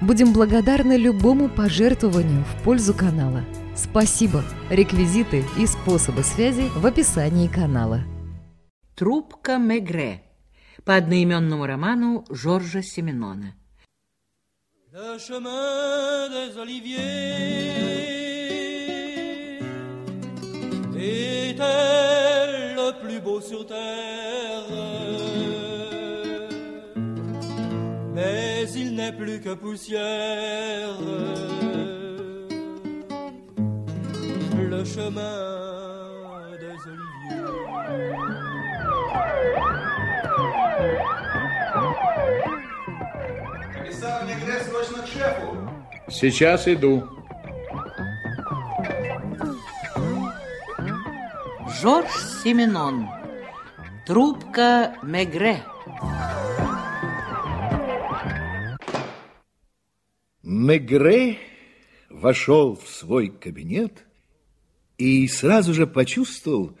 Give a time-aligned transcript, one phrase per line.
[0.00, 3.44] Будем благодарны любому пожертвованию в пользу канала.
[3.76, 4.42] Спасибо!
[4.70, 8.00] Реквизиты и способы связи в описании канала.
[8.96, 10.22] Трубка Мегре
[10.84, 13.54] по одноименному роману Жоржа Семенона.
[14.92, 17.20] Le chemin des oliviers
[20.96, 24.66] était le plus beau sur terre,
[28.14, 28.49] mais
[29.00, 30.94] n'est plus que poussière.
[34.72, 35.36] Le chemin
[36.62, 37.40] des oliviers.
[43.74, 45.48] Комиссар Мегре срочно к шефу.
[46.08, 47.08] Сейчас иду.
[51.80, 52.12] Жорж
[52.42, 53.08] Семенон.
[54.06, 55.56] Трубка Мегре.
[60.50, 61.38] Мегре
[62.08, 64.04] вошел в свой кабинет
[64.98, 66.76] и сразу же почувствовал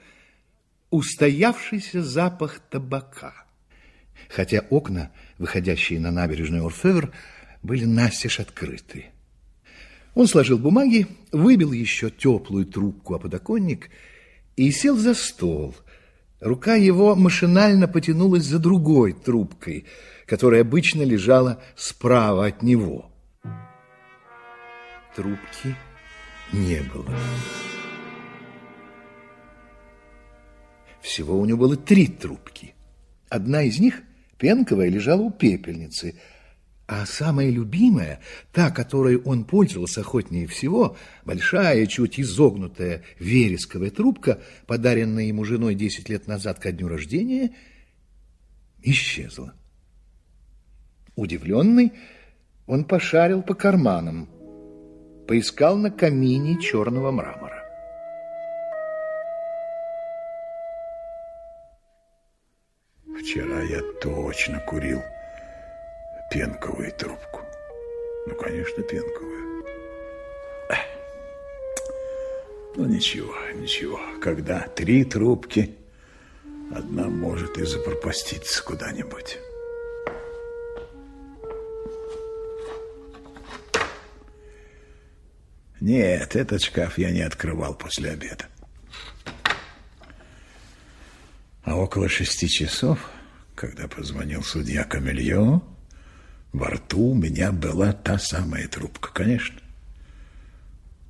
[0.90, 3.32] устоявшийся запах табака.
[4.28, 7.12] Хотя окна, выходящие на набережную Орфевр,
[7.62, 9.06] были настежь открыты.
[10.16, 13.88] Он сложил бумаги, выбил еще теплую трубку о подоконник
[14.56, 15.76] и сел за стол.
[16.40, 19.86] Рука его машинально потянулась за другой трубкой,
[20.26, 23.09] которая обычно лежала справа от него.
[25.14, 25.74] Трубки
[26.52, 27.16] не было.
[31.00, 32.74] Всего у него было три трубки.
[33.28, 34.02] Одна из них,
[34.38, 36.14] пенковая, лежала у пепельницы,
[36.86, 38.20] а самая любимая,
[38.52, 46.08] та, которой он пользовался охотнее всего, большая, чуть изогнутая вересковая трубка, подаренная ему женой 10
[46.08, 47.54] лет назад ко дню рождения,
[48.82, 49.54] исчезла.
[51.16, 51.92] Удивленный,
[52.66, 54.28] он пошарил по карманам,
[55.30, 57.64] поискал на камине черного мрамора.
[63.16, 65.00] Вчера я точно курил
[66.32, 67.42] пенковую трубку.
[68.26, 69.64] Ну, конечно, пенковую.
[72.74, 74.00] Ну, ничего, ничего.
[74.20, 75.76] Когда три трубки,
[76.74, 79.38] одна может и запропаститься куда-нибудь.
[85.80, 88.46] Нет, этот шкаф я не открывал после обеда.
[91.62, 92.98] А около шести часов,
[93.54, 95.62] когда позвонил судья Камельо,
[96.52, 99.58] во рту у меня была та самая трубка, конечно.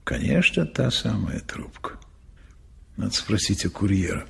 [0.04, 1.92] Конечно, та самая трубка.
[2.96, 4.26] Надо спросить у курьера.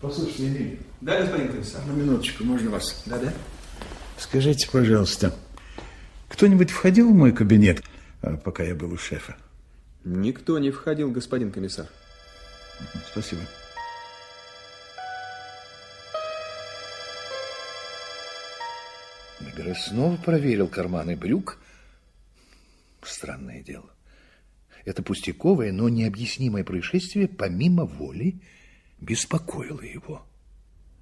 [0.00, 1.84] Послушайте, Эмиль, Да, господин комиссар.
[1.86, 3.02] на минуточку, можно вас?
[3.06, 3.32] Да-да.
[4.18, 5.34] Скажите, пожалуйста,
[6.28, 7.82] кто-нибудь входил в мой кабинет,
[8.44, 9.36] пока я был у шефа?
[10.04, 11.86] Никто не входил, господин комиссар.
[13.10, 13.42] Спасибо.
[19.40, 21.58] Мегре снова проверил карманы брюк.
[23.02, 23.90] Странное дело.
[24.84, 28.40] Это пустяковое, но необъяснимое происшествие, помимо воли,
[29.00, 30.26] беспокоило его.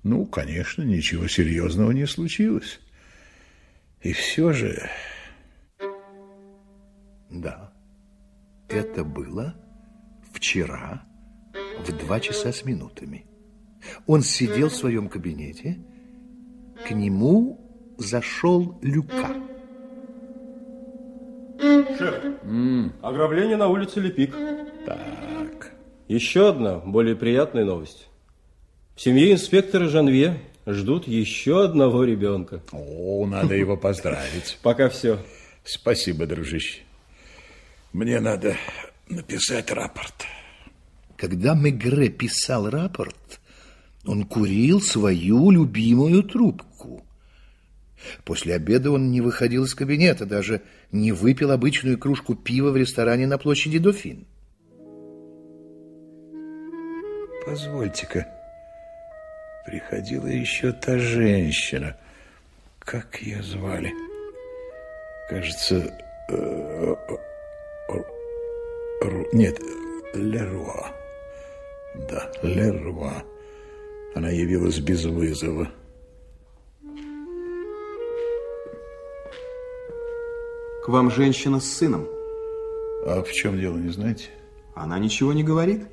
[0.03, 2.81] Ну, конечно, ничего серьезного не случилось.
[4.01, 4.89] И все же...
[7.33, 7.73] Да,
[8.69, 9.55] это было
[10.33, 11.03] вчера
[11.87, 13.25] в два часа с минутами.
[14.07, 15.79] Он сидел в своем кабинете,
[16.87, 17.59] к нему
[17.99, 19.35] зашел Люка.
[21.59, 22.25] Шеф,
[23.03, 24.35] ограбление на улице Лепик.
[24.87, 25.73] Так,
[26.09, 28.09] Еще одна, более приятная новость.
[28.95, 32.63] В семье инспектора Жанве ждут еще одного ребенка.
[32.73, 34.59] о, надо его поздравить.
[34.63, 35.19] Пока все.
[35.65, 36.83] Спасибо, дружище.
[37.93, 38.57] Мне надо
[39.09, 40.27] написать рапорт.
[41.17, 43.41] Когда Мегре писал рапорт,
[44.07, 47.05] он курил свою любимую трубку.
[48.25, 53.27] После обеда он не выходил из кабинета, даже не выпил обычную кружку пива в ресторане
[53.27, 54.27] на площади Дофин.
[57.45, 58.27] Позвольте-ка,
[59.67, 61.97] приходила еще та женщина.
[62.79, 63.93] Как ее звали?
[65.29, 65.95] Кажется,
[66.31, 66.95] э,
[67.89, 69.61] Ру- Нет,
[70.15, 70.91] Леруа.
[72.09, 73.23] Да, Леруа.
[74.15, 75.69] Она явилась без вызова.
[80.85, 82.07] К вам женщина с сыном.
[83.07, 84.31] А в чем дело, не знаете?
[84.75, 85.85] Она ничего не говорит.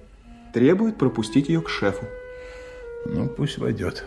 [0.53, 2.05] Требует пропустить ее к шефу.
[3.05, 4.05] Ну, пусть войдет.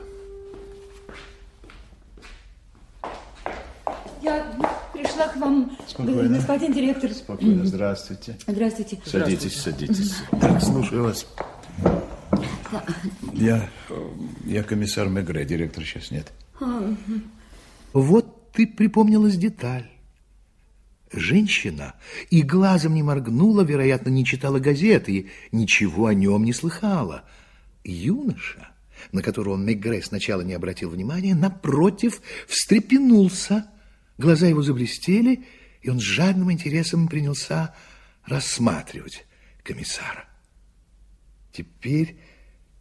[4.20, 4.44] Я
[4.92, 6.36] пришла к вам, Спокойно.
[6.36, 7.12] господин директор.
[7.12, 8.36] Спокойно, здравствуйте.
[8.46, 8.98] Здравствуйте.
[9.04, 10.14] Садитесь, садитесь.
[10.40, 11.26] Так, слушаю вас.
[13.34, 14.08] Я, э,
[14.46, 16.32] я комиссар Мегре, директор сейчас нет.
[17.92, 19.88] Вот ты припомнилась деталь.
[21.12, 21.94] Женщина
[22.30, 27.24] и глазом не моргнула, вероятно, не читала газеты и ничего о нем не слыхала.
[27.84, 28.68] Юноша,
[29.12, 33.66] на которого Мегре сначала не обратил внимания, напротив, встрепенулся.
[34.22, 35.42] Глаза его заблестели,
[35.80, 37.74] и он с жадным интересом принялся
[38.24, 39.26] рассматривать
[39.64, 40.26] комиссара.
[41.50, 42.16] Теперь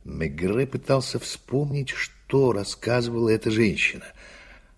[0.03, 4.05] Мегре пытался вспомнить, что рассказывала эта женщина.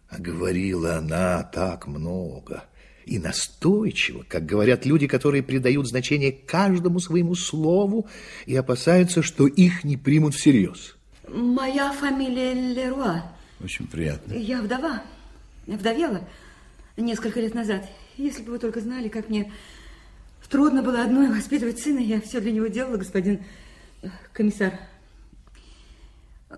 [0.07, 2.63] А говорила она так много
[3.05, 8.07] и настойчиво, как говорят люди, которые придают значение каждому своему слову
[8.45, 10.95] и опасаются, что их не примут всерьез.
[11.27, 13.33] Моя фамилия Леруа.
[13.61, 14.31] Очень приятно.
[14.31, 15.03] Я вдова.
[15.67, 16.25] Вдовела
[16.97, 17.87] несколько лет назад.
[18.17, 19.51] Если бы вы только знали, как мне
[20.53, 23.41] трудно было одной воспитывать сына, я все для него делала, господин
[24.03, 24.79] э, комиссар.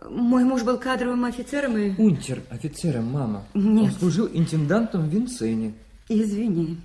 [0.10, 1.92] Мой муж был кадровым офицером и...
[1.98, 3.48] Унтер-офицером, мама.
[3.54, 3.94] Нет.
[3.94, 5.74] Он служил интендантом в Винсене.
[6.10, 6.78] Извини.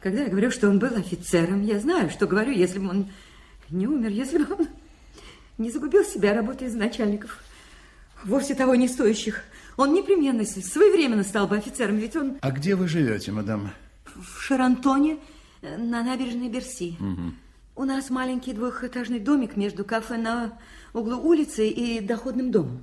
[0.00, 3.10] Когда я говорю, что он был офицером, я знаю, что говорю, если бы он
[3.70, 4.68] не умер, если бы он
[5.58, 7.42] не загубил себя, работая за начальников,
[8.22, 9.42] вовсе того не стоящих.
[9.76, 13.70] Он непременно своевременно стал бы офицером, ведь он А где вы живете, мадам?
[14.14, 15.18] в Шарантоне
[15.62, 16.96] э, на набережной Берси.
[17.74, 20.58] У нас маленький двухэтажный домик между кафе на
[20.92, 22.80] углу улицы и доходным домом.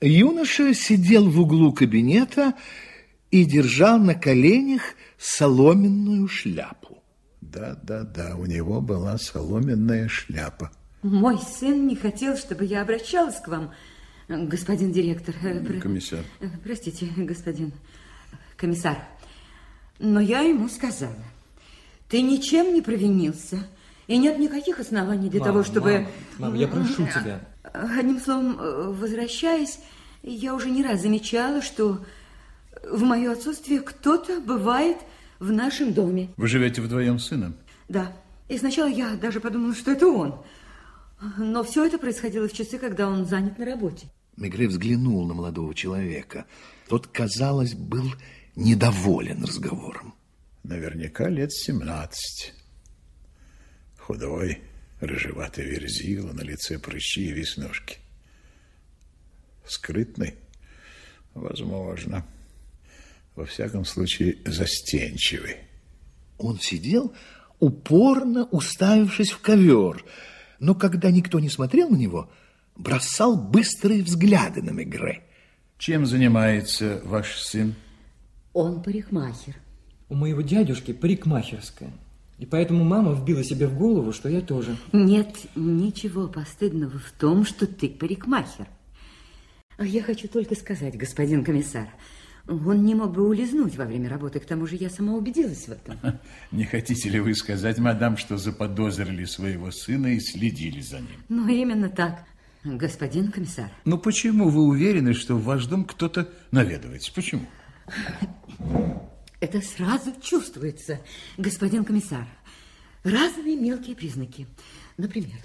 [0.00, 2.54] Юноша сидел в углу кабинета
[3.30, 4.80] и держал на коленях
[5.18, 7.02] соломенную шляпу.
[7.42, 10.70] Да, да, да, у него была соломенная шляпа.
[11.02, 13.72] Мой сын не хотел, чтобы я обращалась к вам,
[14.30, 15.34] господин директор.
[15.42, 16.20] э, про- Комиссар.
[16.40, 17.72] э, Простите, господин
[18.56, 18.96] комиссар.
[19.98, 21.14] Но я ему сказала,
[22.08, 23.66] ты ничем не провинился,
[24.06, 25.92] и нет никаких оснований для Мама, того, чтобы...
[25.92, 27.40] мама, мама, я прошу тебя.
[27.72, 29.78] Одним словом, э, возвращаясь,
[30.22, 32.04] я уже не раз замечала, что
[32.90, 34.96] в мое отсутствие кто-то бывает
[35.38, 36.30] в нашем доме.
[36.36, 37.54] Вы живете вдвоем с сыном?
[37.88, 38.12] Да.
[38.48, 40.34] И сначала я даже подумала, что это он.
[41.38, 44.06] Но все это происходило в часы, когда он занят на работе.
[44.40, 46.46] Мегре взглянул на молодого человека.
[46.88, 48.10] Тот, казалось, был
[48.56, 50.14] недоволен разговором.
[50.62, 52.54] Наверняка лет 17.
[53.98, 54.62] Худой,
[55.00, 57.98] рыжеватый верзила, на лице прыщи и веснушки.
[59.66, 60.34] Скрытный?
[61.34, 62.26] Возможно.
[63.36, 65.56] Во всяком случае, застенчивый.
[66.38, 67.14] Он сидел,
[67.58, 70.02] упорно уставившись в ковер,
[70.58, 72.30] но когда никто не смотрел на него,
[72.80, 75.22] бросал быстрые взгляды на Мегре.
[75.78, 77.74] Чем занимается ваш сын?
[78.52, 79.56] Он парикмахер.
[80.08, 81.92] У моего дядюшки парикмахерская.
[82.38, 84.76] И поэтому мама вбила себе в голову, что я тоже.
[84.92, 88.66] Нет ничего постыдного в том, что ты парикмахер.
[89.76, 91.88] А я хочу только сказать, господин комиссар,
[92.46, 95.72] он не мог бы улизнуть во время работы, к тому же я сама убедилась в
[95.72, 95.98] этом.
[96.50, 101.24] Не хотите ли вы сказать, мадам, что заподозрили своего сына и следили за ним?
[101.28, 102.24] Ну, именно так,
[102.64, 103.70] господин комиссар.
[103.84, 107.12] Ну почему вы уверены, что в ваш дом кто-то наведывается?
[107.12, 107.46] Почему?
[109.40, 111.00] Это сразу чувствуется,
[111.38, 112.26] господин комиссар.
[113.02, 114.46] Разные мелкие признаки.
[114.98, 115.38] Например,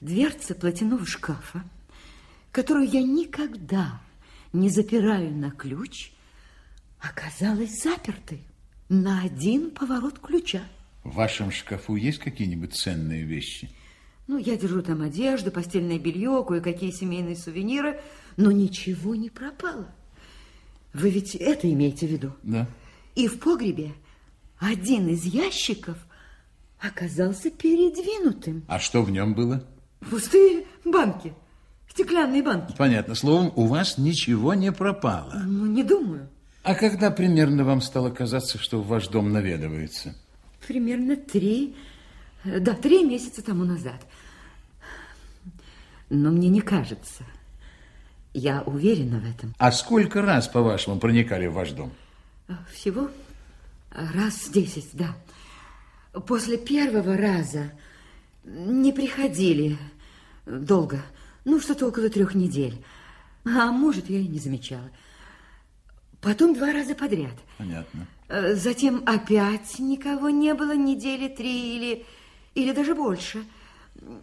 [0.00, 1.62] дверца платяного шкафа,
[2.50, 4.00] которую я никогда
[4.52, 6.10] не запираю на ключ,
[6.98, 8.42] оказалась запертой
[8.88, 10.62] на один поворот ключа.
[11.04, 13.70] В вашем шкафу есть какие-нибудь ценные вещи?
[14.26, 18.00] Ну, я держу там одежду, постельное белье, кое-какие семейные сувениры,
[18.36, 19.88] но ничего не пропало.
[20.94, 22.32] Вы ведь это имеете в виду?
[22.42, 22.68] Да.
[23.14, 23.92] И в погребе
[24.58, 25.96] один из ящиков
[26.78, 28.64] оказался передвинутым.
[28.68, 29.64] А что в нем было?
[30.10, 31.32] Пустые банки,
[31.90, 32.74] стеклянные банки.
[32.76, 33.14] Понятно.
[33.14, 35.42] Словом, у вас ничего не пропало.
[35.44, 36.28] Ну, не думаю.
[36.62, 40.14] А когда примерно вам стало казаться, что в ваш дом наведывается?
[40.66, 41.74] Примерно три,
[42.44, 44.00] э, да, три месяца тому назад.
[46.14, 47.24] Но мне не кажется.
[48.34, 49.54] Я уверена в этом.
[49.56, 51.90] А сколько раз, по-вашему, проникали в ваш дом?
[52.70, 53.08] Всего
[53.90, 55.16] раз десять, да.
[56.26, 57.72] После первого раза
[58.44, 59.78] не приходили
[60.44, 61.00] долго,
[61.46, 62.84] ну, что-то около трех недель.
[63.46, 64.90] А может, я и не замечала.
[66.20, 67.34] Потом два раза подряд.
[67.56, 68.06] Понятно.
[68.28, 72.06] Э, Затем опять никого не было недели три или,
[72.54, 73.44] или даже больше.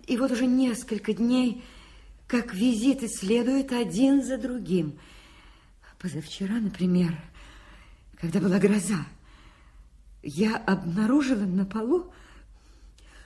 [0.05, 1.63] И вот уже несколько дней,
[2.29, 4.99] как визиты следуют один за другим.
[5.97, 7.17] Позавчера, например,
[8.21, 9.03] когда была гроза,
[10.21, 12.13] я обнаружила на полу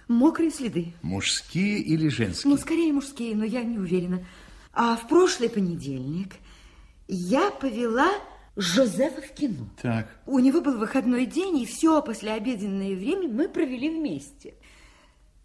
[0.07, 0.93] мокрые следы.
[1.01, 2.51] Мужские или женские?
[2.51, 4.25] Ну, скорее мужские, но я не уверена.
[4.71, 6.35] А в прошлый понедельник
[7.09, 8.09] я повела
[8.55, 9.67] Жозефа в кино.
[9.81, 10.07] Так.
[10.25, 14.53] У него был выходной день, и все послеобеденное время мы провели вместе.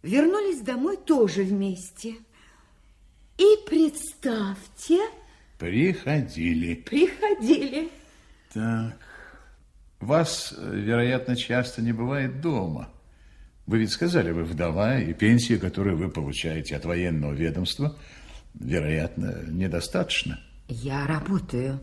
[0.03, 2.15] Вернулись домой тоже вместе.
[3.39, 4.99] И представьте,
[5.59, 6.75] Приходили.
[6.75, 7.89] приходили.
[8.53, 8.97] Так.
[10.01, 12.89] Вас, э, вероятно, часто не бывает дома.
[13.67, 17.97] Вы ведь сказали, вы вдова, и пенсия, которую вы получаете от военного ведомства,
[18.55, 20.41] вероятно, недостаточно.
[20.69, 21.81] Я работаю.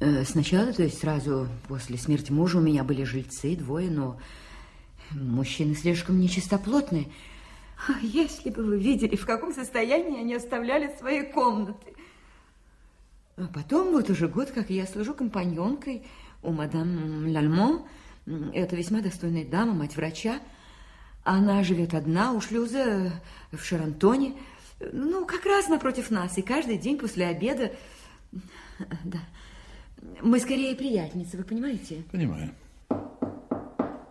[0.00, 4.18] Э, Сначала, то есть сразу после смерти мужа у меня были жильцы, двое, но
[5.10, 7.08] мужчины слишком нечистоплотные.
[7.88, 11.94] А Если бы вы видели, в каком состоянии они оставляли свои комнаты.
[13.36, 16.06] А потом вот уже год, как я служу компаньонкой
[16.42, 17.88] у мадам Лальмо.
[18.52, 20.40] Это весьма достойная дама, мать врача.
[21.24, 23.12] Она живет одна у шлюза
[23.50, 24.34] в Шарантоне.
[24.92, 26.36] Ну, как раз напротив нас.
[26.38, 27.72] И каждый день после обеда...
[29.04, 29.18] Да.
[30.22, 32.02] Мы скорее приятельницы, вы понимаете?
[32.10, 32.54] Понимаю.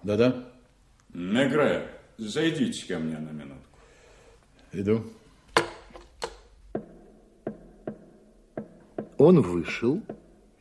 [0.04, 0.46] Да-да,
[1.14, 3.59] Мегре, зайдите ко мне на минутку.
[4.74, 5.04] Иду.
[9.18, 10.02] Он вышел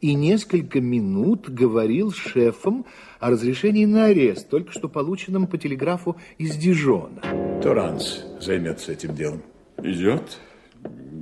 [0.01, 2.87] и несколько минут говорил с шефом
[3.21, 7.23] о разрешении на арест, только что полученном по телеграфу из Дижона.
[7.63, 9.43] Торанс займется этим делом.
[9.83, 10.39] Идет?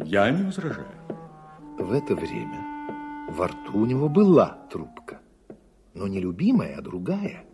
[0.05, 0.87] Я не возражаю.
[1.79, 5.21] В это время во рту у него была трубка,
[5.95, 7.45] но не любимая, а другая.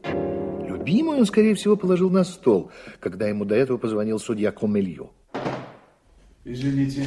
[0.64, 2.70] Любимую он, скорее всего, положил на стол,
[3.00, 5.10] когда ему до этого позвонил судья Комельо.
[6.44, 7.06] Извините.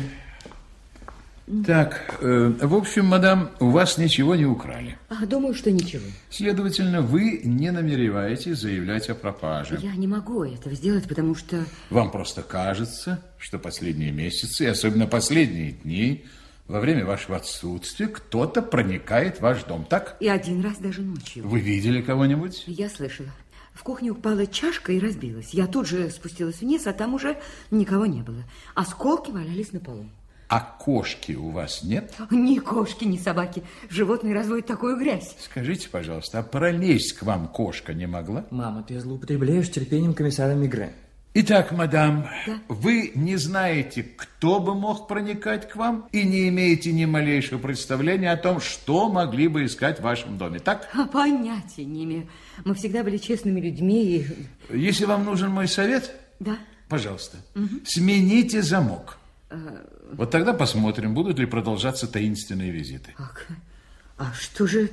[1.67, 4.97] Так, э, в общем, мадам, у вас ничего не украли.
[5.09, 6.03] А, думаю, что ничего.
[6.31, 9.77] Следовательно, вы не намереваетесь заявлять о пропаже.
[9.79, 11.63] Я не могу этого сделать, потому что...
[11.91, 16.25] Вам просто кажется, что последние месяцы, и особенно последние дни,
[16.67, 20.17] во время вашего отсутствия, кто-то проникает в ваш дом, так?
[20.19, 21.47] И один раз даже ночью.
[21.47, 22.63] Вы видели кого-нибудь?
[22.65, 23.29] Я слышала.
[23.75, 25.53] В кухне упала чашка и разбилась.
[25.53, 27.37] Я тут же спустилась вниз, а там уже
[27.69, 28.43] никого не было.
[28.73, 30.09] Осколки валялись на полу.
[30.47, 32.13] А кошки у вас нет?
[32.29, 33.63] Ни кошки, ни собаки.
[33.89, 35.35] Животные разводят такую грязь.
[35.39, 38.45] Скажите, пожалуйста, а пролезть к вам кошка не могла?
[38.51, 40.93] Мама, ты злоупотребляешь терпением комиссара Мигре.
[41.37, 42.59] Итак, мадам, Да.
[42.69, 48.31] вы не знаете, кто бы мог проникать к вам, и не имеете ни малейшего представления
[48.31, 50.87] о том, что могли бы искать в вашем доме, так?
[50.93, 52.29] А понятия не имею.
[52.63, 54.25] Мы всегда были честными людьми и...
[54.73, 56.57] Если вам нужен мой совет, Да.
[56.87, 57.37] пожалуйста,
[57.85, 59.17] смените замок.
[60.13, 63.13] Вот тогда посмотрим, будут ли продолжаться таинственные визиты.
[63.17, 63.45] Ах,
[64.17, 64.89] а что же...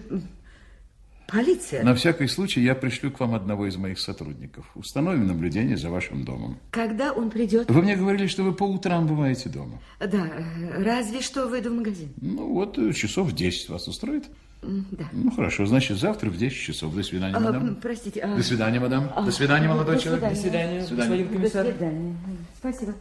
[1.33, 1.83] Полиция?
[1.83, 4.67] На всякий случай я пришлю к вам одного из моих сотрудников.
[4.75, 6.59] Установим наблюдение за вашим домом.
[6.71, 7.71] Когда он придет?
[7.71, 9.81] Вы мне говорили, что вы по утрам бываете дома.
[9.99, 12.11] Да, э, разве что выйду в магазин.
[12.21, 14.25] Ну, вот э, часов в 10 вас устроит?
[14.63, 15.05] Да.
[15.13, 16.95] Ну, хорошо, значит, завтра в 10 часов.
[16.95, 17.77] До свидания, А, мадам.
[17.77, 18.21] простите.
[18.21, 19.11] а- До свидания, мадам.
[19.17, 20.29] а, До свидания, молодой до человек.
[20.31, 21.09] До свидания, До свидания.
[21.25, 21.65] господин комиссар.
[21.65, 22.17] До свидания.
[22.59, 22.95] Спасибо.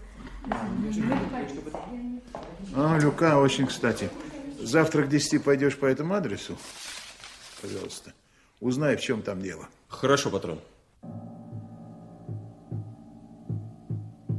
[2.75, 4.09] А, Люка, очень кстати.
[4.59, 6.57] Завтра к 10 пойдешь по этому адресу?
[7.61, 8.13] Пожалуйста.
[8.61, 9.67] Узнай, в чем там дело.
[9.87, 10.59] Хорошо, патрон.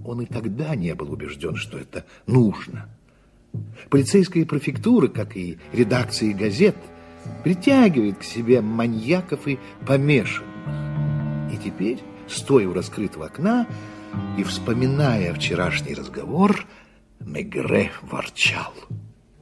[0.05, 2.89] Он и тогда не был убежден, что это нужно.
[3.91, 6.77] Полицейская префектура, как и редакции газет,
[7.43, 10.49] притягивает к себе маньяков и помешанных.
[11.53, 11.99] И теперь,
[12.29, 13.67] стоя у раскрытого окна
[14.39, 16.65] и вспоминая вчерашний разговор,
[17.19, 18.73] Мегре ворчал.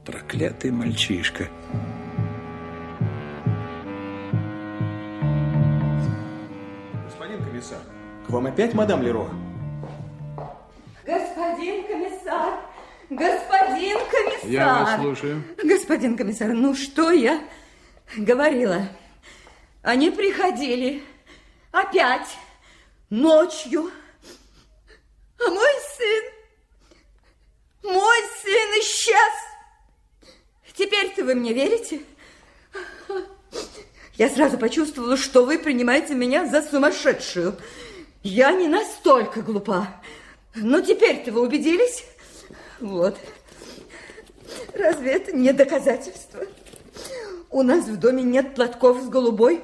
[0.05, 1.49] Проклятый мальчишка.
[8.31, 9.29] Вам опять мадам Леро?
[11.05, 12.59] Господин комиссар!
[13.09, 14.49] Господин комиссар!
[14.49, 15.43] Я вас слушаю.
[15.61, 17.43] Господин комиссар, ну что я
[18.15, 18.87] говорила?
[19.81, 21.03] Они приходили
[21.71, 22.37] опять
[23.09, 23.91] ночью.
[25.45, 26.23] А мой сын,
[27.83, 29.33] мой сын исчез.
[30.73, 32.01] Теперь-то вы мне верите?
[34.15, 37.57] Я сразу почувствовала, что вы принимаете меня за сумасшедшую.
[38.23, 39.87] Я не настолько глупа.
[40.53, 42.05] Ну, теперь-то вы убедились?
[42.79, 43.17] Вот.
[44.75, 46.41] Разве это не доказательство?
[47.49, 49.61] У нас в доме нет платков с голубой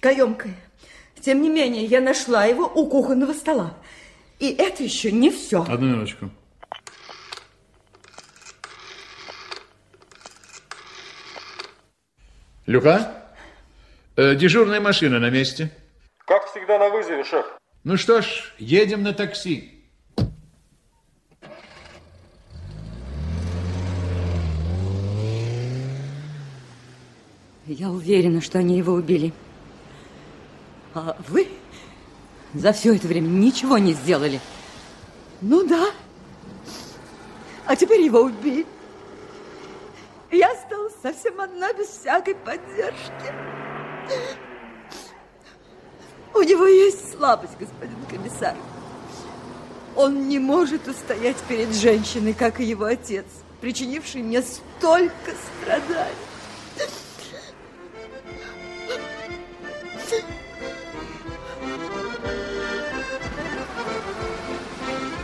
[0.00, 0.54] каемкой.
[1.20, 3.74] Тем не менее, я нашла его у кухонного стола.
[4.38, 5.62] И это еще не все.
[5.62, 6.30] Одну минуточку.
[12.66, 13.22] Люка,
[14.16, 15.70] э, дежурная машина на месте.
[16.26, 17.46] Как всегда на вызове, шеф.
[17.84, 19.70] Ну что ж, едем на такси.
[27.66, 29.32] Я уверена, что они его убили.
[30.94, 31.48] А вы
[32.54, 34.40] за все это время ничего не сделали.
[35.40, 35.90] Ну да.
[37.66, 38.64] А теперь его убили.
[40.30, 43.32] Я осталась совсем одна, без всякой поддержки.
[46.34, 48.54] У него есть слабость, господин комиссар.
[49.94, 53.26] Он не может устоять перед женщиной, как и его отец,
[53.60, 56.14] причинивший мне столько страданий.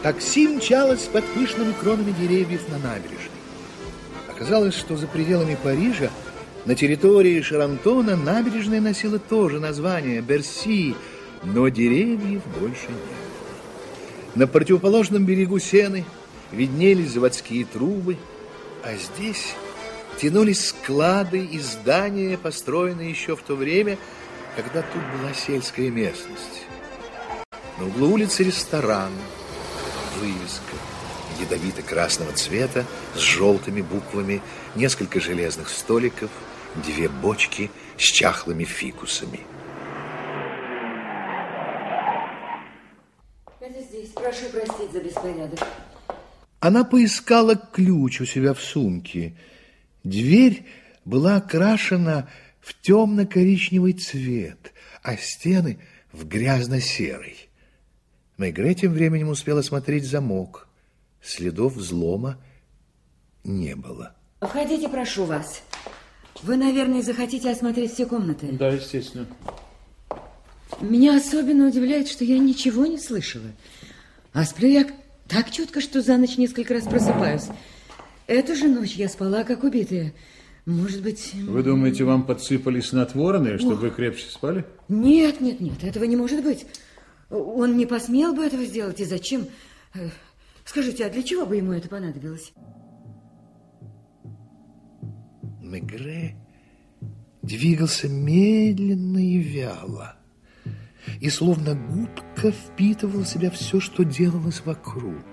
[0.02, 3.30] Такси мчалось под пышными кронами деревьев на набережной.
[4.28, 6.10] Оказалось, что за пределами Парижа,
[6.68, 10.94] на территории Шарантона, набережная носила тоже название Берси,
[11.42, 14.34] но деревьев больше не было.
[14.34, 16.04] На противоположном берегу Сены
[16.52, 18.18] виднелись заводские трубы,
[18.84, 19.54] а здесь
[20.20, 23.96] тянулись склады и здания, построенные еще в то время,
[24.54, 26.66] когда тут была сельская местность.
[27.78, 29.12] На углу улицы ресторан,
[30.20, 30.76] вывеска
[31.40, 32.84] ядовито-красного цвета
[33.14, 34.42] с желтыми буквами,
[34.74, 36.28] несколько железных столиков,
[36.76, 39.40] две бочки с чахлыми фикусами.
[43.60, 44.10] Это здесь.
[44.10, 45.60] Прошу простить за беспорядок.
[46.60, 49.36] Она поискала ключ у себя в сумке.
[50.04, 50.66] Дверь
[51.04, 52.28] была окрашена
[52.60, 55.78] в темно-коричневый цвет, а стены
[56.12, 57.48] в грязно-серый.
[58.36, 60.68] Мегре тем временем успела смотреть замок.
[61.20, 62.38] Следов взлома
[63.44, 64.14] не было.
[64.40, 65.62] Входите, прошу вас.
[66.42, 68.48] Вы, наверное, захотите осмотреть все комнаты.
[68.52, 69.26] Да, естественно.
[70.80, 73.50] Меня особенно удивляет, что я ничего не слышала.
[74.32, 74.86] А сплю я
[75.26, 77.46] так четко, что за ночь несколько раз просыпаюсь.
[78.26, 80.14] Эту же ночь я спала, как убитая.
[80.66, 81.32] Может быть...
[81.34, 84.64] Вы думаете, вам подсыпали снотворное, чтобы вы крепче спали?
[84.88, 86.66] Нет, нет, нет, этого не может быть.
[87.30, 89.00] Он не посмел бы этого сделать.
[89.00, 89.46] И зачем?
[89.94, 90.10] Э,
[90.68, 92.52] Скажите, а для чего бы ему это понадобилось?
[95.68, 96.34] Мегре
[97.42, 100.16] двигался медленно и вяло,
[101.20, 105.24] и словно губка впитывал в себя все, что делалось вокруг.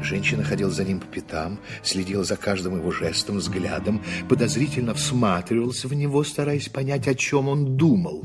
[0.00, 5.92] Женщина ходила за ним по пятам, следила за каждым его жестом, взглядом, подозрительно всматривалась в
[5.92, 8.24] него, стараясь понять, о чем он думал.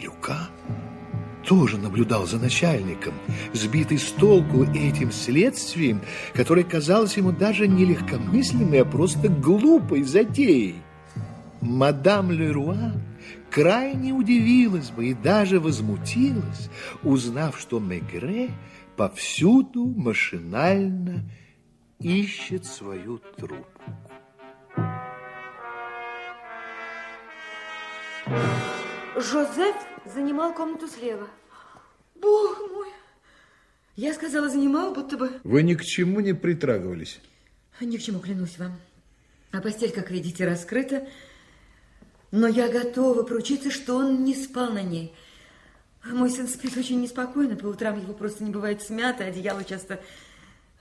[0.00, 0.50] Люка
[1.50, 3.12] тоже наблюдал за начальником,
[3.52, 6.00] сбитый с толку этим следствием,
[6.32, 10.76] которое казалось ему даже не легкомысленной, а просто глупой затеей.
[11.60, 12.92] Мадам Леруа
[13.50, 16.70] крайне удивилась бы и даже возмутилась,
[17.02, 18.50] узнав, что Мегре
[18.96, 21.28] повсюду машинально
[21.98, 23.82] ищет свою трубку.
[29.16, 29.74] Жозеф
[30.06, 31.26] занимал комнату слева.
[32.20, 32.88] Бог мой!
[33.96, 35.40] Я сказала, занимал, будто бы...
[35.44, 37.20] Вы ни к чему не притрагивались?
[37.80, 38.78] Ни к чему, клянусь вам.
[39.52, 41.08] А постель, как видите, раскрыта.
[42.30, 45.12] Но я готова поручиться, что он не спал на ней.
[46.04, 47.56] Мой сын спит очень неспокойно.
[47.56, 49.24] По утрам его просто не бывает смято.
[49.24, 50.00] Одеяло часто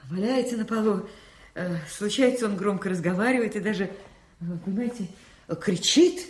[0.09, 1.09] валяется на полу.
[1.55, 3.89] Э, случается, он громко разговаривает и даже,
[4.63, 5.07] понимаете,
[5.59, 6.27] кричит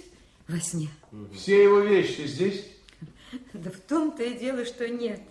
[0.47, 0.89] во сне.
[1.35, 2.65] Все его вещи здесь?
[3.53, 5.21] Да в том-то и дело, что нет.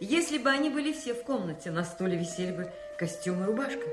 [0.00, 3.86] Если бы они были все в комнате, на столе висели бы костюм и рубашка.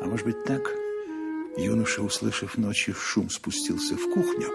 [0.00, 0.62] А может быть так?
[1.56, 4.48] Юноша, услышав ночью шум, спустился в кухню,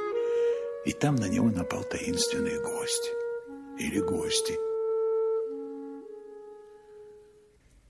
[0.85, 3.11] и там на него напал таинственный гость.
[3.79, 4.55] Или гости.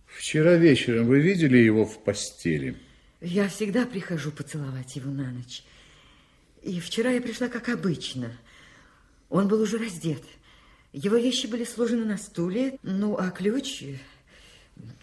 [0.05, 2.75] Вчера вечером вы видели его в постели?
[3.21, 5.63] Я всегда прихожу поцеловать его на ночь.
[6.67, 8.33] И вчера я пришла как обычно.
[9.29, 10.21] Он был уже раздет.
[10.91, 13.83] Его вещи были сложены на стуле, ну, а ключ...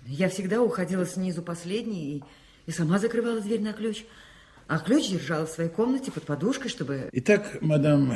[0.06, 2.22] Я всегда уходила снизу последней и,
[2.66, 4.04] и сама закрывала дверь на ключ.
[4.68, 7.08] А ключ держала в своей комнате под подушкой, чтобы...
[7.12, 8.12] Итак, мадам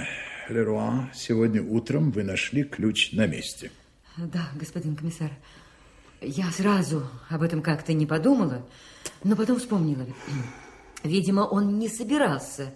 [0.50, 3.72] Леруа, сегодня утром вы нашли ключ на месте.
[4.18, 5.30] Да, господин комиссар.
[6.20, 8.68] Я сразу об этом как-то не подумала,
[9.24, 10.06] но потом вспомнила.
[11.02, 12.74] Видимо, он не собирался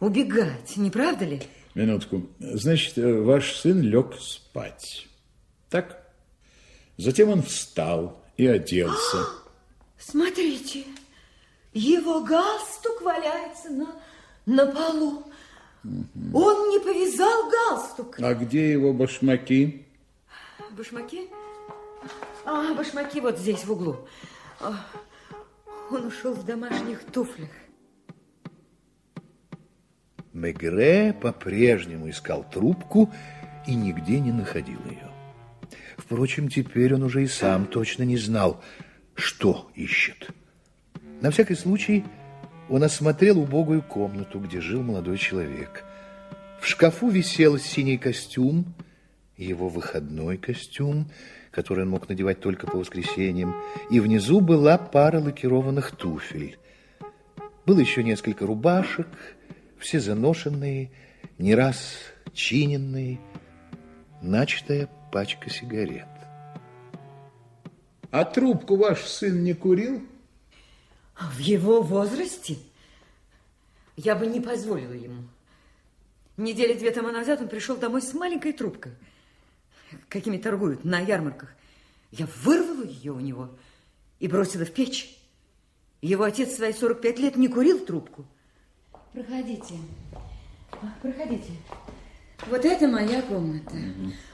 [0.00, 1.42] убегать, не правда ли?
[1.74, 2.26] Минутку.
[2.38, 5.06] Значит, э, ваш сын лег спать.
[5.68, 6.02] Так?
[6.96, 9.26] Затем он встал и оделся.
[9.98, 10.84] Смотрите,
[11.72, 13.86] его галстук валяется на,
[14.46, 15.24] на полу.
[16.34, 18.18] Он не повязал галстук.
[18.20, 19.86] А где его башмаки?
[20.72, 21.28] Башмаки?
[22.44, 24.08] А, башмаки вот здесь, в углу.
[24.60, 24.74] А,
[25.90, 27.48] Он ушел в домашних туфлях.
[30.32, 33.10] Мегре по-прежнему искал трубку
[33.66, 35.10] и нигде не находил ее.
[35.96, 38.62] Впрочем, теперь он уже и сам точно не знал,
[39.14, 40.30] что ищет.
[41.20, 42.04] На всякий случай
[42.68, 45.84] он осмотрел убогую комнату, где жил молодой человек.
[46.60, 48.74] В шкафу висел синий костюм,
[49.36, 51.10] его выходной костюм,
[51.50, 53.56] который он мог надевать только по воскресеньям,
[53.90, 56.58] и внизу была пара лакированных туфель.
[57.66, 59.08] Было еще несколько рубашек,
[59.80, 60.90] все заношенные,
[61.38, 61.96] не раз
[62.32, 63.18] чиненные,
[64.22, 66.06] начатая пачка сигарет.
[68.10, 70.06] А трубку ваш сын не курил?
[71.18, 72.58] В его возрасте
[73.96, 75.24] я бы не позволила ему.
[76.36, 78.92] Недели две тому назад он пришел домой с маленькой трубкой,
[80.08, 81.54] какими торгуют на ярмарках.
[82.10, 83.50] Я вырвала ее у него
[84.18, 85.16] и бросила в печь.
[86.00, 88.26] Его отец свои 45 лет не курил трубку.
[89.12, 89.74] Проходите.
[91.02, 91.52] Проходите.
[92.46, 93.76] Вот это моя комната.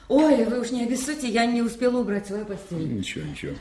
[0.07, 2.87] Ой, вы уж не обессудьте, я не успела убрать свою постель.
[2.87, 3.55] Ничего, ничего.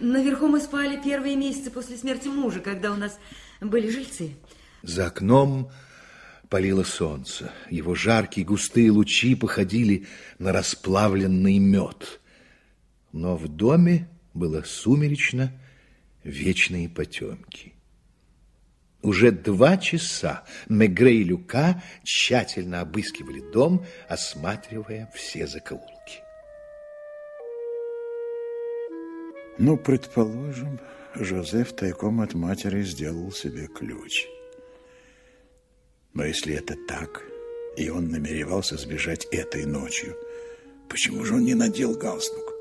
[0.00, 3.18] Наверху мы спали первые месяцы после смерти мужа, когда у нас
[3.60, 4.34] были жильцы.
[4.82, 5.70] За окном
[6.48, 7.52] палило солнце.
[7.70, 10.06] Его жаркие густые лучи походили
[10.38, 12.20] на расплавленный мед.
[13.12, 15.52] Но в доме было сумеречно,
[16.24, 17.71] вечные потемки.
[19.02, 26.20] Уже два часа Мегре и Люка тщательно обыскивали дом, осматривая все закоулки.
[29.58, 30.80] Ну, предположим,
[31.14, 34.26] Жозеф тайком от матери сделал себе ключ.
[36.14, 37.22] Но если это так,
[37.76, 40.16] и он намеревался сбежать этой ночью,
[40.88, 42.54] почему же он не надел галстук?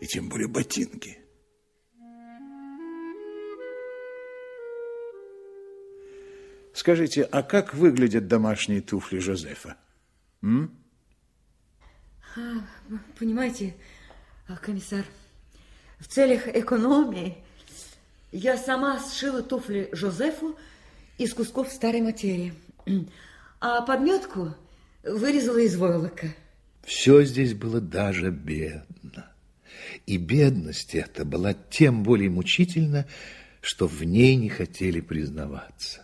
[0.00, 1.21] И тем более ботинки?
[6.72, 9.76] Скажите, а как выглядят домашние туфли Жозефа?
[10.42, 10.74] М?
[12.36, 12.40] А,
[13.18, 13.74] понимаете,
[14.48, 15.04] а, комиссар,
[15.98, 17.36] в целях экономии
[18.32, 20.56] я сама сшила туфли Жозефу
[21.18, 22.54] из кусков старой материи,
[23.60, 24.54] а подметку
[25.04, 26.34] вырезала из войлока.
[26.84, 29.30] Все здесь было даже бедно.
[30.06, 33.06] И бедность эта была тем более мучительна,
[33.60, 36.02] что в ней не хотели признаваться.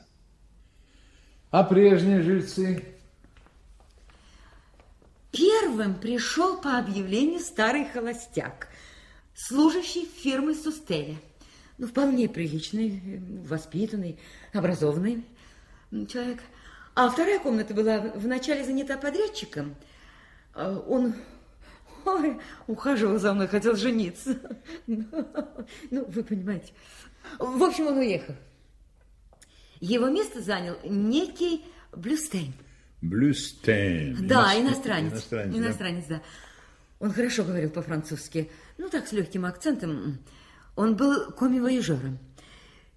[1.51, 2.85] А прежние жильцы?
[5.33, 8.69] Первым пришел по объявлению старый холостяк,
[9.35, 11.17] служащий фирмы Сустеля.
[11.79, 14.19] Ну, вполне приличный, воспитанный,
[14.53, 15.25] образованный
[16.09, 16.41] человек.
[16.95, 19.75] А вторая комната была вначале занята подрядчиком.
[20.55, 21.15] А Он
[22.05, 24.39] ой, ухаживал за мной, хотел жениться.
[24.87, 26.73] Ну, вы понимаете.
[27.39, 28.35] В общем, он уехал.
[29.81, 32.53] Его место занял некий Блюстейн.
[33.01, 34.27] Блюстейн.
[34.27, 35.13] Да, Иностр- иностранец.
[35.13, 36.17] Иностранец, Иностранец, да.
[36.17, 36.23] да.
[37.01, 38.51] Он хорошо говорил по-французски.
[38.77, 40.19] Ну, так, с легким акцентом.
[40.75, 42.19] Он был коммивояжером.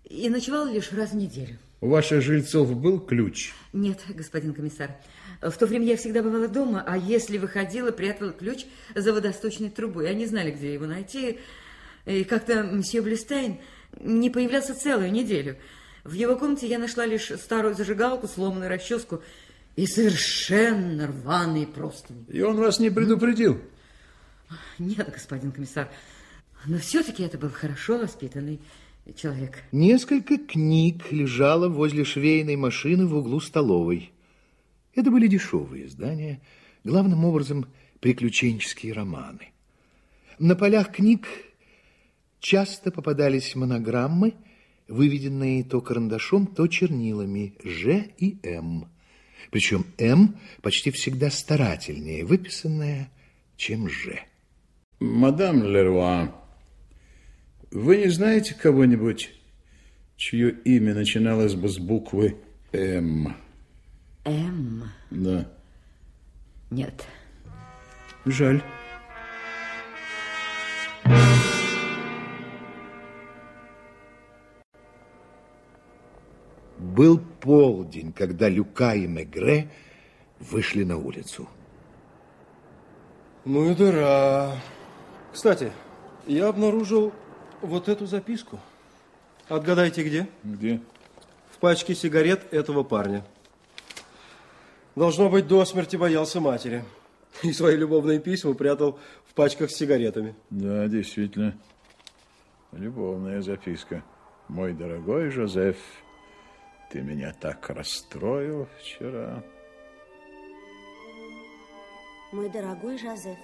[0.06, 1.58] И ночевал лишь раз в неделю.
[1.82, 3.54] У ваших жильцов был ключ?
[3.74, 4.96] Нет, господин комиссар.
[5.42, 10.10] В то время я всегда бывала дома, а если выходила, прятала ключ за водосточной трубой.
[10.10, 11.40] Они знали, где его найти.
[12.06, 13.60] И как-то мсье Блюстейн
[14.00, 15.58] не появлялся целую неделю.
[16.04, 19.22] В его комнате я нашла лишь старую зажигалку, сломанную расческу
[19.76, 22.26] и совершенно рваные простыни.
[22.30, 23.62] И он вас не предупредил?
[24.80, 25.90] Нет, господин комиссар,
[26.66, 28.60] но все-таки это был хорошо воспитанный
[29.16, 29.64] человек.
[29.72, 34.12] Несколько книг лежало возле швейной машины в углу столовой.
[34.94, 36.42] Это были дешевые издания,
[36.84, 37.68] главным образом
[38.00, 39.52] приключенческие романы.
[40.40, 41.28] На полях книг
[42.40, 44.34] часто попадались монограммы,
[44.88, 48.88] выведенные то карандашом, то чернилами «Ж» и «М».
[49.52, 53.12] Причем «М» почти всегда старательнее выписанная,
[53.58, 54.20] чем «Ж».
[55.00, 56.36] Мадам Леруа,
[57.72, 59.32] вы не знаете кого-нибудь,
[60.18, 62.38] чье имя начиналось бы с буквы
[62.72, 63.36] М.
[64.26, 64.84] М.
[65.10, 65.52] Да.
[66.70, 67.06] Нет.
[68.26, 68.62] Жаль.
[76.96, 79.70] Был полдень, когда Люка и Мегре
[80.40, 81.48] вышли на улицу.
[83.46, 84.58] Ну и дыра.
[85.32, 85.72] Кстати,
[86.28, 87.14] я обнаружил
[87.62, 88.60] вот эту записку.
[89.48, 90.28] Отгадайте, где?
[90.44, 90.82] Где?
[91.52, 93.24] В пачке сигарет этого парня.
[94.98, 96.84] Должно быть, до смерти боялся матери.
[97.42, 100.36] И свои любовные письма прятал в пачках с сигаретами.
[100.50, 101.58] Да, действительно.
[102.74, 104.04] Любовная записка.
[104.50, 105.78] Мой дорогой Жозеф,
[106.92, 109.44] ты меня так расстроил вчера.
[112.34, 113.38] Мой дорогой Жозеф,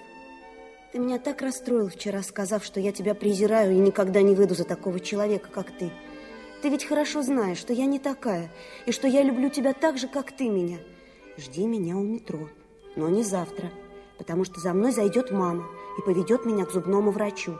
[0.92, 4.66] ты меня так расстроил вчера, сказав, что я тебя презираю и никогда не выйду за
[4.66, 5.92] такого человека, как ты.
[6.62, 8.52] Ты ведь хорошо знаешь, что я не такая,
[8.86, 10.80] и что я люблю тебя так же, как ты меня.
[11.38, 12.50] Жди меня у метро,
[12.98, 13.72] но не завтра,
[14.18, 15.66] потому что за мной зайдет мама
[15.98, 17.58] и поведет меня к зубному врачу.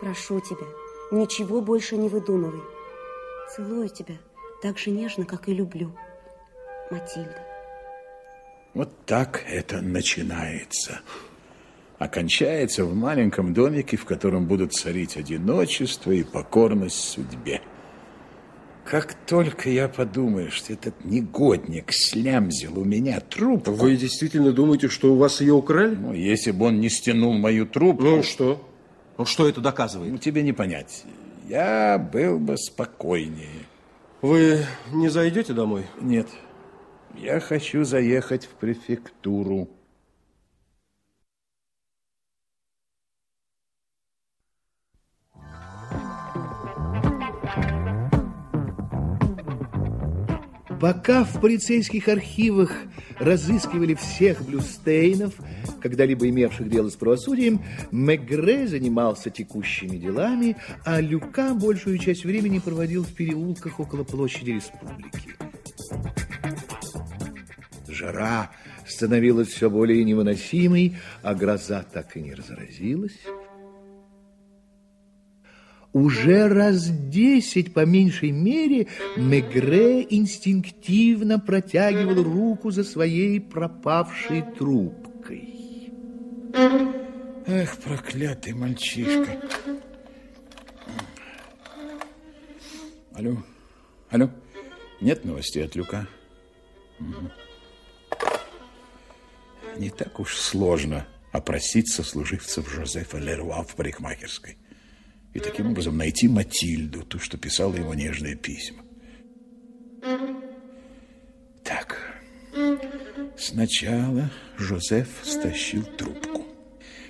[0.00, 0.66] Прошу тебя,
[1.10, 2.60] ничего больше не выдумывай.
[3.54, 4.16] Целую тебя
[4.62, 5.92] так же нежно, как и люблю.
[6.90, 7.42] Матильда.
[8.74, 11.00] Вот так это начинается.
[11.98, 17.60] Окончается в маленьком домике, в котором будут царить одиночество и покорность судьбе.
[18.84, 23.72] Как только я подумаю, что этот негодник слямзил у меня трубку...
[23.72, 25.94] Вы действительно думаете, что у вас ее украли?
[25.94, 28.02] Ну, если бы он не стянул мою трубку...
[28.02, 28.68] Ну, что?
[29.18, 30.10] Ну, что это доказывает?
[30.10, 31.04] Ну, тебе не понять.
[31.48, 33.66] Я был бы спокойнее.
[34.22, 35.84] Вы не зайдете домой?
[36.00, 36.28] Нет.
[37.16, 39.68] Я хочу заехать в префектуру.
[50.82, 52.72] Пока в полицейских архивах
[53.20, 55.32] разыскивали всех Блюстейнов,
[55.80, 63.04] когда-либо имевших дело с правосудием, Мегре занимался текущими делами, а Люка большую часть времени проводил
[63.04, 65.36] в переулках около площади республики.
[67.86, 68.50] Жара
[68.84, 73.20] становилась все более невыносимой, а гроза так и не разразилась.
[75.92, 85.92] Уже раз десять, по меньшей мере, Мегре инстинктивно протягивал руку за своей пропавшей трубкой.
[87.46, 89.42] Эх, проклятый мальчишка.
[93.12, 93.36] Алло,
[94.08, 94.30] алло,
[95.02, 96.08] нет новостей от Люка?
[96.98, 97.30] Угу.
[99.76, 104.56] Не так уж сложно опросить сослуживцев Жозефа Леруа в парикмахерской
[105.34, 108.82] и таким образом найти Матильду, ту, что писала ему нежные письма.
[111.64, 111.98] Так,
[113.36, 116.44] сначала Жозеф стащил трубку.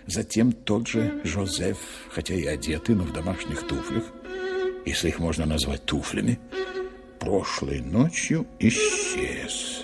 [0.06, 1.78] Затем тот же Жозеф,
[2.10, 4.04] хотя и одетый, но в домашних туфлях,
[4.84, 6.38] если их можно назвать туфлями,
[7.18, 9.81] прошлой ночью исчез.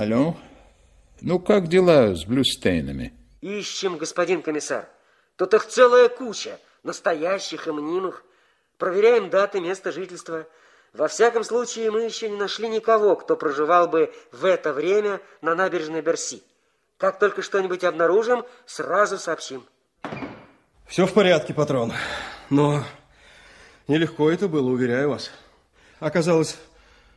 [0.00, 0.34] Алло?
[1.20, 3.12] Ну, как дела с Блюстейнами?
[3.42, 4.88] Ищем, господин комиссар.
[5.36, 8.24] Тут их целая куча, настоящих и мнимых.
[8.78, 10.46] Проверяем даты, место жительства.
[10.94, 15.54] Во всяком случае, мы еще не нашли никого, кто проживал бы в это время на
[15.54, 16.42] набережной Берси.
[16.96, 19.66] Как только что-нибудь обнаружим, сразу сообщим.
[20.86, 21.92] Все в порядке, патрон.
[22.48, 22.84] Но
[23.86, 25.30] нелегко это было, уверяю вас.
[25.98, 26.56] Оказалось,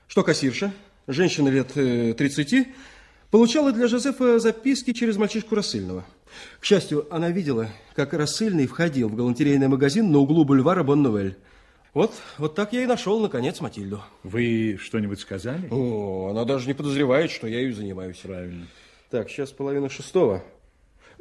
[0.10, 0.74] что кассирша
[1.08, 2.66] женщина лет 30, э,
[3.32, 6.06] получала для Жозефа записки через мальчишку Рассыльного.
[6.60, 11.38] К счастью, она видела, как Рассыльный входил в галантерейный магазин на углу бульвара Бонновель.
[11.94, 14.02] Вот, вот так я и нашел, наконец, Матильду.
[14.24, 15.68] Вы что-нибудь сказали?
[15.70, 18.18] О, она даже не подозревает, что я ею занимаюсь.
[18.18, 18.68] Правильно.
[19.12, 20.44] Так, сейчас половина шестого.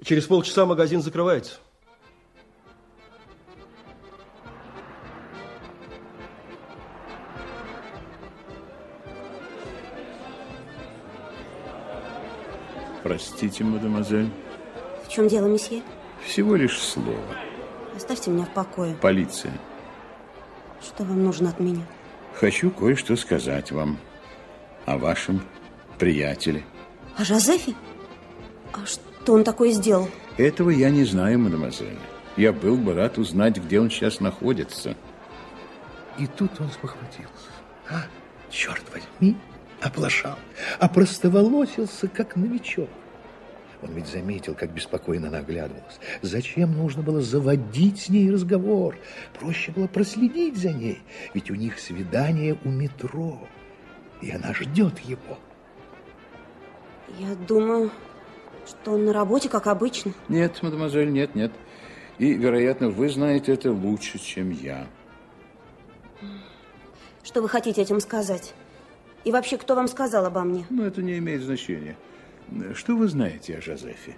[0.03, 1.59] Через полчаса магазин закрывается.
[13.13, 14.31] Простите, мадемуазель.
[15.05, 15.83] В чем дело, месье?
[16.25, 17.21] Всего лишь слово.
[17.95, 18.97] Оставьте меня в покое.
[19.03, 19.53] Полиция.
[20.81, 21.83] Что вам нужно от меня?
[22.33, 23.99] Хочу кое-что сказать вам
[24.87, 25.43] о вашем
[25.99, 26.65] приятеле.
[27.19, 27.75] О Жозефе?
[28.73, 30.09] А что он такое сделал?
[30.39, 31.99] Этого я не знаю, мадемуазель.
[32.39, 34.97] Я был бы рад узнать, где он сейчас находится.
[36.19, 37.51] И тут он спохватился.
[37.91, 38.05] А,
[38.49, 39.37] черт возьми,
[39.83, 40.39] оплошал,
[40.81, 42.89] опростоволосился, как новичок.
[43.83, 45.99] Он ведь заметил, как беспокойно она оглядывалась.
[46.23, 48.97] Зачем нужно было заводить с ней разговор?
[49.39, 51.03] Проще было проследить за ней,
[51.35, 53.41] ведь у них свидание у метро,
[54.21, 55.39] и она ждет его.
[57.19, 57.91] Я думаю,
[58.67, 60.13] что он на работе, как обычно.
[60.29, 61.53] Нет, мадемуазель, нет, нет.
[62.19, 64.87] И, вероятно, вы знаете это лучше, чем я.
[67.25, 68.55] Что вы хотите этим сказать?
[69.25, 70.67] И вообще, кто вам сказал обо мне?
[70.71, 71.97] Ну, это не имеет значения.
[72.75, 74.17] Что вы знаете о Жозефе?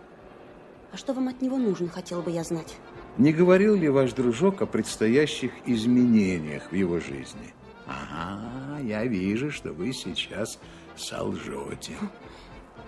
[0.92, 2.76] А что вам от него нужно, хотела бы я знать?
[3.18, 7.54] Не говорил ли ваш дружок о предстоящих изменениях в его жизни?
[7.86, 10.58] Ага, я вижу, что вы сейчас
[10.96, 11.94] солжете.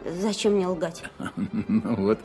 [0.04, 1.04] Зачем мне лгать?
[1.68, 2.20] Ну вот,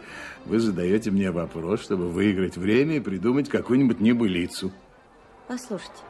[0.46, 4.72] вы задаете мне вопрос, чтобы выиграть время и придумать какую-нибудь небылицу.
[5.48, 6.04] Послушайте,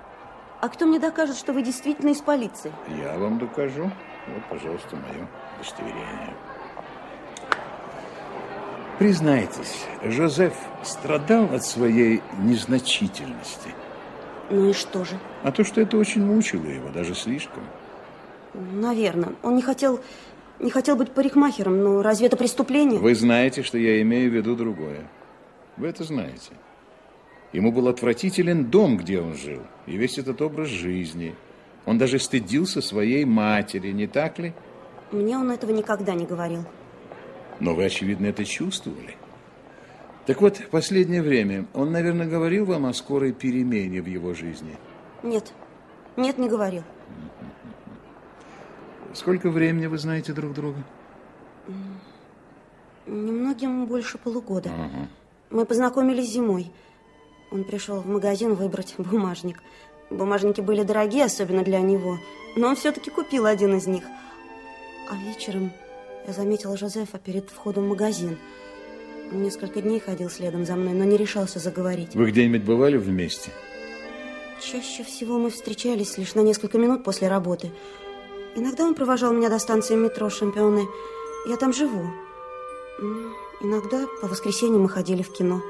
[0.62, 2.72] а кто мне докажет, что вы действительно из полиции?
[3.02, 3.84] Я вам докажу.
[4.28, 6.36] Вот, пожалуйста, мое удостоверение.
[9.00, 13.70] Признайтесь, Жозеф страдал от своей незначительности.
[14.50, 15.18] Ну и что же?
[15.44, 17.64] А то, что это очень мучило его, даже слишком.
[18.54, 19.34] Наверное.
[19.44, 20.02] Он не хотел,
[20.60, 23.00] не хотел быть парикмахером, но разве это преступление?
[23.00, 25.08] Вы знаете, что я имею в виду другое.
[25.78, 26.52] Вы это знаете.
[27.54, 31.36] Ему был отвратителен дом, где он жил, и весь этот образ жизни.
[31.86, 34.54] Он даже стыдился своей матери, не так ли?
[35.12, 36.66] Мне он этого никогда не говорил.
[37.62, 39.16] Но вы, очевидно, это чувствовали.
[40.26, 44.76] Так вот, в последнее время он, наверное, говорил вам о скорой перемене в его жизни?
[45.22, 45.54] Нет.
[46.18, 46.82] Нет, не говорил.
[49.14, 50.84] Сколько времени вы знаете друг друга?
[53.06, 54.72] Немногим больше полугода.
[54.74, 55.08] Ага.
[55.52, 56.72] Мы познакомились зимой.
[57.52, 59.60] Он пришел в магазин выбрать бумажник.
[60.10, 62.18] Бумажники были дорогие, особенно для него.
[62.56, 64.04] Но он все-таки купил один из них.
[65.12, 65.72] А вечером
[66.28, 68.38] я заметила Жозефа перед входом в магазин.
[69.32, 72.16] Он несколько дней ходил следом за мной, но не решался заговорить.
[72.16, 73.52] Вы где-нибудь бывали вместе?
[74.62, 77.72] Чаще всего мы встречались лишь на несколько минут после работы.
[78.56, 80.88] Иногда он провожал меня до станции метро Шампионы.
[81.48, 82.06] Я там живу.
[83.62, 85.62] Иногда по воскресеньям мы ходили в кино.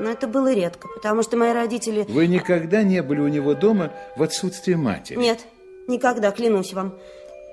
[0.00, 2.04] Но это было редко, потому что мои родители...
[2.08, 5.18] Вы никогда не были у него дома в отсутствие матери?
[5.18, 5.40] Нет,
[5.88, 6.94] никогда, клянусь вам.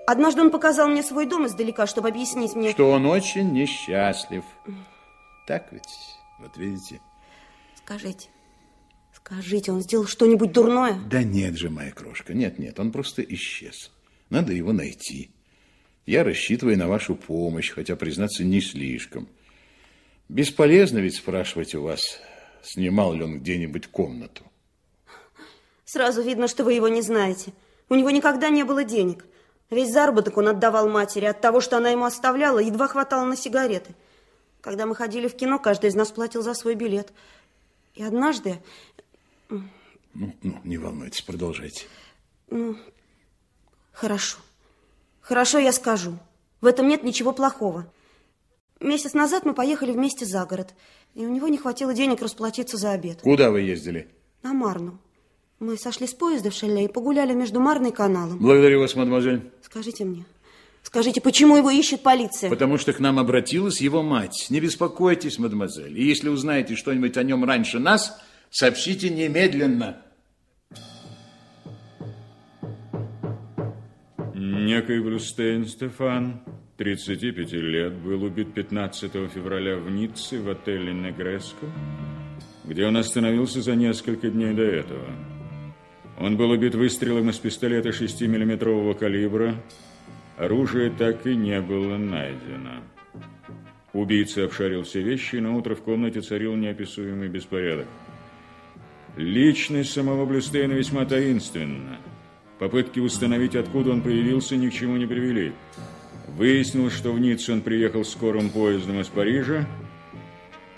[0.08, 2.72] Однажды он показал мне свой дом издалека, чтобы объяснить мне...
[2.72, 4.44] Что он очень несчастлив.
[5.48, 5.84] Так ведь?
[6.40, 7.02] Вот видите?
[7.76, 8.30] Скажите,
[9.14, 11.00] скажите, он сделал что-нибудь дурное?
[11.10, 13.92] Да нет же, моя крошка, нет-нет, он просто исчез.
[14.30, 15.32] Надо его найти.
[16.06, 19.28] Я рассчитываю на вашу помощь, хотя, признаться, не слишком.
[20.30, 22.20] Бесполезно ведь спрашивать у вас,
[22.64, 24.44] снимал ли он где-нибудь комнату.
[25.86, 27.54] Сразу видно, что вы его не знаете.
[27.90, 29.26] У него никогда не было денег.
[29.70, 31.26] Весь заработок он отдавал матери.
[31.26, 33.96] От того, что она ему оставляла, едва хватало на сигареты.
[34.62, 37.12] Когда мы ходили в кино, каждый из нас платил за свой билет.
[37.94, 38.62] И однажды...
[39.50, 39.64] Ну,
[40.14, 41.86] ну, не волнуйтесь, продолжайте.
[42.50, 42.78] Ну,
[43.92, 44.38] хорошо.
[45.22, 46.18] Хорошо, я скажу.
[46.62, 47.92] В этом нет ничего плохого.
[48.80, 50.74] Месяц назад мы поехали вместе за город,
[51.16, 53.22] и у него не хватило денег расплатиться за обед.
[53.22, 54.10] Куда вы ездили?
[54.44, 55.00] На Марну.
[55.60, 58.40] Мы сошли с поезда в Шелле и погуляли между Марной и каналом.
[58.40, 59.42] Благодарю вас, мадемуазель.
[59.62, 60.26] Скажите мне,
[60.84, 62.50] скажите, почему его ищет полиция?
[62.50, 64.48] Потому что к нам обратилась его мать.
[64.50, 65.98] Не беспокойтесь, мадемуазель.
[65.98, 70.02] И если узнаете что-нибудь о нем раньше нас, сообщите немедленно.
[74.34, 76.42] Некий Брюстейн Стефан,
[76.76, 81.66] 35 лет, был убит 15 февраля в Ницце в отеле Негреско,
[82.66, 85.35] где он остановился за несколько дней до этого.
[86.20, 89.56] Он был убит выстрелом из пистолета 6-миллиметрового калибра.
[90.38, 92.82] Оружие так и не было найдено.
[93.94, 97.88] Убийца обшарил все вещи, на утро в комнате царил неописуемый беспорядок.
[99.16, 101.98] Личность самого Блюстейна весьма таинственна.
[102.60, 105.54] Попытки установить, откуда он появился, ни к чему не привели.
[106.28, 109.66] Выяснилось, что в Ниццу он приехал скорым поездом из Парижа.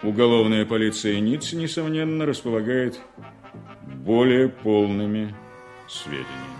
[0.04, 3.00] Уголовная полиция Ниццы, несомненно, располагает
[4.08, 5.36] более полными
[5.90, 6.58] сведениями.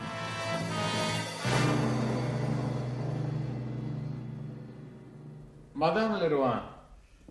[5.74, 6.64] Мадам Леруа,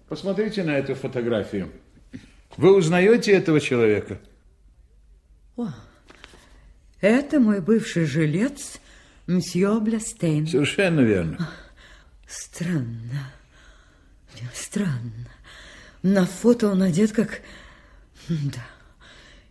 [0.09, 1.71] посмотрите на эту фотографию.
[2.57, 4.19] Вы узнаете этого человека?
[5.59, 5.69] О,
[7.03, 8.81] это мой бывший жилец,
[9.27, 10.47] мсье Блястейн.
[10.47, 11.47] Совершенно верно.
[12.27, 13.33] Странно.
[14.55, 15.29] Странно.
[16.03, 17.43] На фото он одет как...
[18.29, 18.65] Да,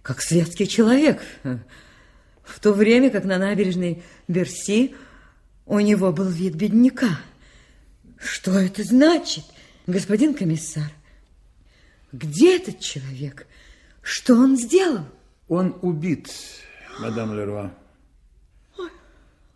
[0.05, 1.19] как светский человек.
[2.43, 4.95] В то время как на набережной Берси
[5.65, 7.19] У него был вид бедняка.
[8.19, 9.43] Что это значит,
[9.87, 10.91] господин комиссар?
[12.11, 13.47] Где этот человек?
[14.03, 15.05] Что он сделал?
[15.47, 16.31] Он убит,
[16.99, 17.73] мадам Леруа.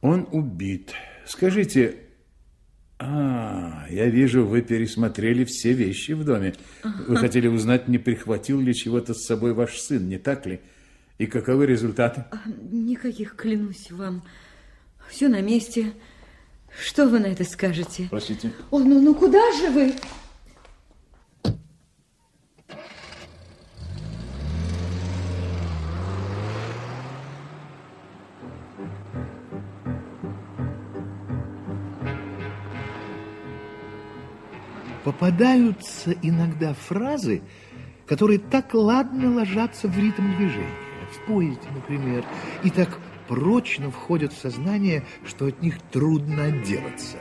[0.01, 0.93] Он убит.
[1.27, 2.05] Скажите,
[2.99, 6.53] а, я вижу, вы пересмотрели все вещи в доме.
[7.07, 10.59] Вы хотели узнать, не прихватил ли чего-то с собой ваш сын, не так ли?
[11.17, 12.25] И каковы результаты?
[12.31, 12.41] А,
[12.71, 14.23] никаких, клянусь вам.
[15.09, 15.93] Все на месте.
[16.77, 18.07] Что вы на это скажете?
[18.09, 18.51] Простите.
[18.69, 19.93] О, ну, ну куда же вы?
[35.03, 37.41] Попадаются иногда фразы,
[38.05, 40.67] которые так ладно ложатся в ритм движения,
[41.11, 42.25] в поезде, например,
[42.63, 47.17] и так прочно входят в сознание, что от них трудно отделаться.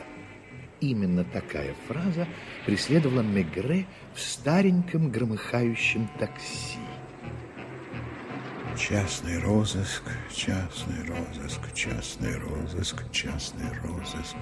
[0.81, 2.27] Именно такая фраза
[2.65, 6.79] преследовала Мегре в стареньком громыхающем такси.
[8.77, 10.03] Частный розыск,
[10.33, 14.37] частный розыск, частный розыск, частный розыск,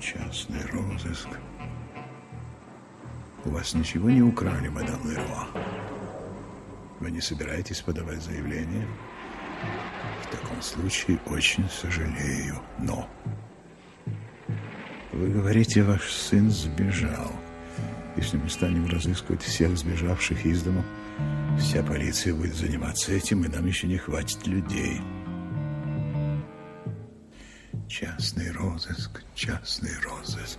[0.00, 1.28] частный розыск.
[3.44, 5.46] У вас ничего не украли, мадам Леруа?
[7.00, 8.86] Вы не собираетесь подавать заявление?
[10.22, 13.08] В таком случае очень сожалею, но...
[15.12, 17.32] Вы говорите, ваш сын сбежал.
[18.16, 20.84] Если мы станем разыскивать всех сбежавших из дому,
[21.58, 25.00] вся полиция будет заниматься этим, и нам еще не хватит людей.
[27.88, 30.58] Частный розыск, частный розыск,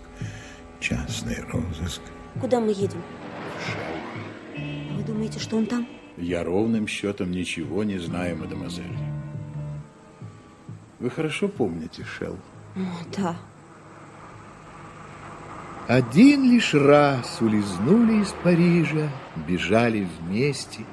[0.79, 2.01] частный розыск.
[2.39, 3.01] Куда мы едем?
[4.95, 5.87] Вы думаете, что он там?
[6.17, 8.95] Я ровным счетом ничего не знаю, мадемуазель.
[10.99, 12.37] Вы хорошо помните Шелл?
[12.75, 12.79] О,
[13.15, 13.35] да.
[15.87, 19.09] Один лишь раз улизнули из Парижа,
[19.47, 20.85] бежали вместе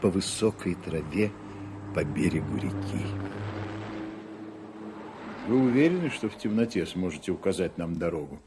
[0.00, 1.30] по высокой траве
[1.94, 3.06] по берегу реки.
[5.46, 8.40] Вы уверены, что в темноте сможете указать нам дорогу?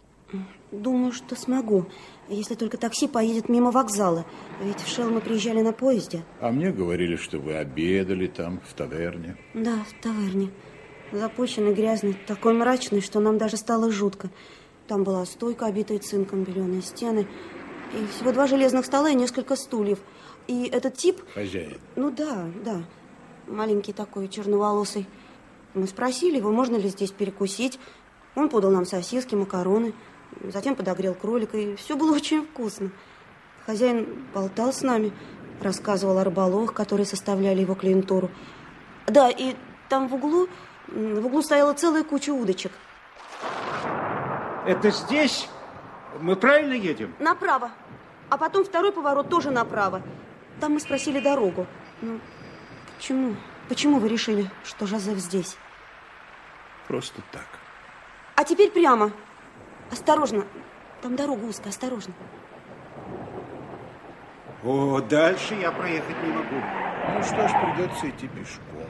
[0.72, 1.86] Думаю, что смогу,
[2.30, 4.26] если только такси поедет мимо вокзала.
[4.62, 6.24] Ведь в Шел мы приезжали на поезде.
[6.40, 9.38] А мне говорили, что вы обедали там, в таверне.
[9.54, 10.50] Да, в таверне.
[11.12, 14.32] Запущенный, грязный, такой мрачный, что нам даже стало жутко.
[14.88, 17.28] Там была стойка, обитая цинком, беленые стены,
[17.94, 20.00] и всего два железных стола и несколько стульев.
[20.48, 21.22] И этот тип...
[21.34, 21.78] Хозяин.
[21.96, 22.84] Ну да, да.
[23.48, 25.06] Маленький такой, черноволосый.
[25.74, 27.80] Мы спросили его, можно ли здесь перекусить.
[28.36, 29.94] Он подал нам сосиски, макароны,
[30.52, 32.92] затем подогрел кролика, и все было очень вкусно.
[33.66, 35.14] Хозяин болтал с нами,
[35.62, 38.30] рассказывал о рыболовах, которые составляли его клиентуру.
[39.08, 39.56] Да, и
[39.90, 40.48] там в углу,
[40.88, 42.72] в углу стояла целая куча удочек.
[44.66, 45.50] Это здесь?
[46.22, 47.14] Мы правильно едем?
[47.20, 47.72] Направо.
[48.30, 50.02] А потом второй поворот тоже направо.
[50.60, 51.68] Там мы спросили дорогу.
[52.02, 52.20] Ну,
[52.96, 53.36] почему?
[53.70, 55.58] Почему вы решили, что Жозеф здесь?
[56.88, 57.48] Просто так.
[58.36, 59.12] А теперь прямо.
[59.94, 60.44] Осторожно.
[61.04, 62.16] Там дорога узкая, осторожно.
[64.64, 66.56] О, дальше я проехать не могу.
[67.14, 68.90] Ну что ж, придется идти пешком.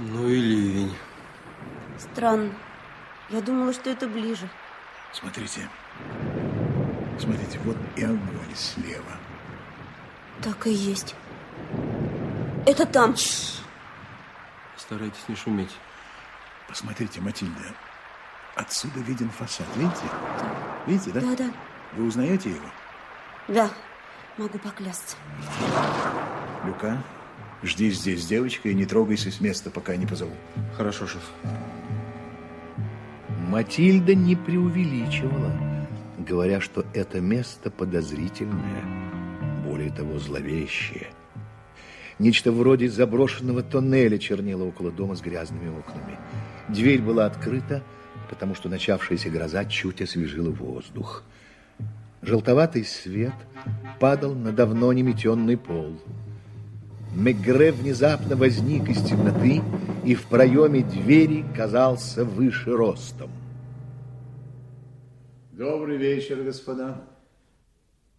[0.00, 0.96] Ну и ливень.
[1.98, 2.52] Странно.
[3.30, 4.48] Я думала, что это ближе.
[5.12, 5.68] Смотрите.
[7.20, 9.12] Смотрите, вот и огонь слева.
[10.42, 11.14] Так и есть.
[12.66, 13.14] Это там.
[14.76, 15.76] Старайтесь не шуметь.
[16.66, 17.72] Посмотрите, Матильда.
[18.56, 19.66] Отсюда виден фасад.
[19.76, 20.02] Видите?
[20.86, 21.20] Видите, да?
[21.20, 21.50] Да, да.
[21.96, 22.66] Вы узнаете его?
[23.48, 23.70] Да,
[24.38, 25.16] могу поклясться.
[26.64, 27.02] Люка,
[27.62, 30.32] жди здесь, девочка, и не трогайся с места, пока я не позову.
[30.76, 31.22] Хорошо, шеф.
[33.48, 35.52] Матильда не преувеличивала,
[36.18, 38.84] говоря, что это место подозрительное,
[39.64, 41.08] более того, зловещее.
[42.18, 46.18] Нечто вроде заброшенного тоннеля чернело около дома с грязными окнами.
[46.68, 47.82] Дверь была открыта,
[48.34, 51.22] потому что начавшаяся гроза чуть освежила воздух.
[52.20, 53.34] Желтоватый свет
[54.00, 56.00] падал на давно неметенный пол.
[57.14, 59.62] Мегре внезапно возник из темноты
[60.04, 63.30] и в проеме двери казался выше ростом.
[65.52, 67.04] Добрый вечер, господа.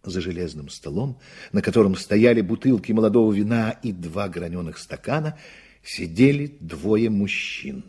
[0.02, 1.18] За железным столом,
[1.52, 5.38] на котором стояли бутылки молодого вина и два граненых стакана,
[5.82, 7.84] сидели двое мужчин.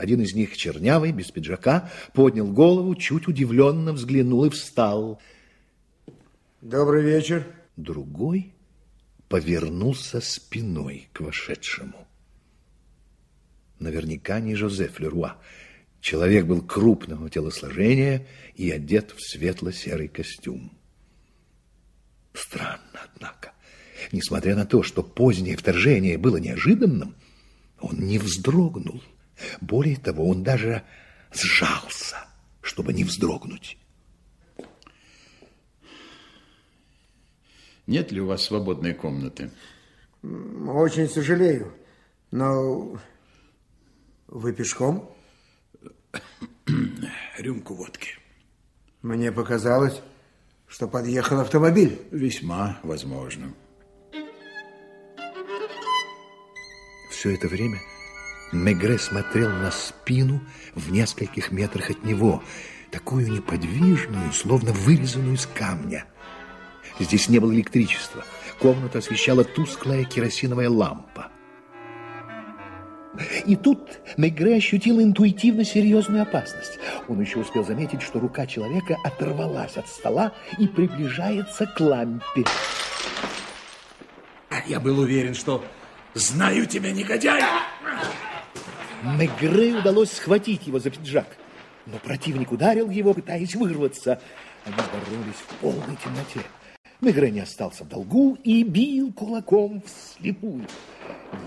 [0.00, 5.20] Один из них, чернявый, без пиджака, поднял голову, чуть удивленно взглянул и встал.
[6.62, 7.46] Добрый вечер.
[7.76, 8.54] Другой
[9.28, 12.08] повернулся спиной к вошедшему.
[13.78, 15.36] наверняка не Жозеф Леруа.
[16.00, 20.72] Человек был крупного телосложения и одет в светло-серый костюм.
[22.32, 23.52] Странно, однако.
[24.12, 27.16] Несмотря на то, что позднее вторжение было неожиданным,
[27.80, 29.02] он не вздрогнул.
[29.60, 30.82] Более того, он даже
[31.32, 32.16] сжался,
[32.60, 33.78] чтобы не вздрогнуть.
[37.86, 39.50] Нет ли у вас свободной комнаты?
[40.22, 41.72] Очень сожалею,
[42.30, 43.00] но
[44.28, 45.14] вы пешком?
[47.38, 48.10] Рюмку водки.
[49.02, 50.00] Мне показалось,
[50.68, 52.00] что подъехал автомобиль.
[52.10, 53.54] Весьма возможно.
[57.10, 57.80] Все это время
[58.52, 60.40] Мегре смотрел на спину
[60.74, 62.42] в нескольких метрах от него,
[62.90, 66.04] такую неподвижную, словно вырезанную из камня.
[66.98, 68.24] Здесь не было электричества.
[68.58, 71.28] Комнату освещала тусклая керосиновая лампа.
[73.46, 76.78] И тут Мегре ощутил интуитивно серьезную опасность.
[77.08, 82.44] Он еще успел заметить, что рука человека оторвалась от стола и приближается к лампе.
[84.66, 85.64] Я был уверен, что
[86.14, 87.42] знаю тебя, негодяй!
[89.02, 91.36] Мегре удалось схватить его за пиджак,
[91.86, 94.20] но противник ударил его, пытаясь вырваться.
[94.64, 96.46] Они боролись в полной темноте.
[97.00, 100.66] Мегре не остался в долгу и бил кулаком вслепую.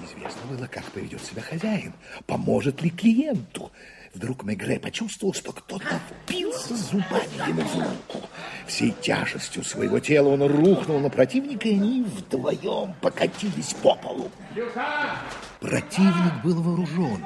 [0.01, 1.93] Неизвестно было, как поведет себя хозяин,
[2.25, 3.71] поможет ли клиенту.
[4.15, 8.27] Вдруг Мегре почувствовал, что кто-то впился зубами ему в руку.
[8.65, 14.31] Всей тяжестью своего тела он рухнул на противника, и они вдвоем покатились по полу.
[15.59, 17.25] Противник был вооружен.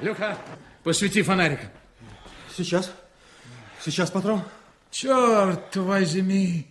[0.00, 0.38] Люха,
[0.82, 1.68] посвети фонариком.
[2.56, 2.90] Сейчас.
[3.84, 4.42] Сейчас, патрон.
[4.90, 6.66] Черт возьми!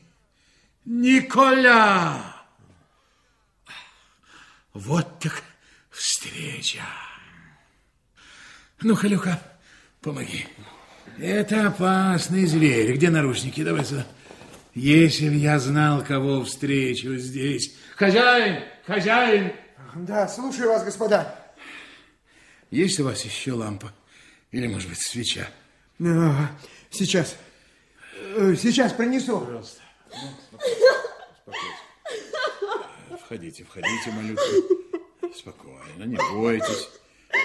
[0.86, 2.21] Николя!
[4.73, 5.43] Вот так
[5.91, 6.82] встреча.
[8.82, 9.39] Ну-ка, Люха,
[10.01, 10.47] помоги.
[11.19, 12.93] Это опасный зверь.
[12.93, 13.63] Где наручники?
[13.63, 14.05] Давай сюда.
[14.73, 17.75] Если б я знал, кого встречу здесь.
[17.95, 18.63] Хозяин!
[18.86, 19.53] Хозяин!
[19.95, 21.39] Да, слушаю вас, господа.
[22.72, 23.91] Есть у вас еще лампа?
[24.51, 25.47] Или, может быть, свеча?
[25.97, 26.34] Ну,
[26.89, 27.36] сейчас.
[28.36, 29.39] Э, Сейчас принесу.
[29.39, 29.82] Пожалуйста.
[33.26, 34.43] Входите, входите, малютка.
[35.36, 36.89] Спокойно, не бойтесь.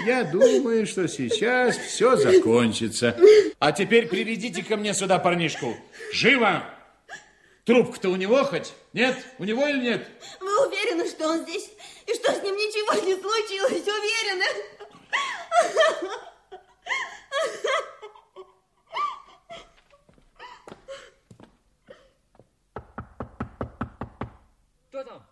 [0.06, 3.16] Я думаю, что сейчас все закончится.
[3.58, 5.76] А теперь приведите ко мне сюда парнишку.
[6.12, 6.64] Живо!
[7.64, 8.72] Трубка-то у него хоть?
[8.92, 9.16] Нет?
[9.38, 10.06] У него или нет?
[10.40, 11.70] Вы уверены, что он здесь?
[12.06, 13.82] И что с ним ничего не случилось?
[13.86, 14.44] Уверены?
[24.88, 25.22] Кто там?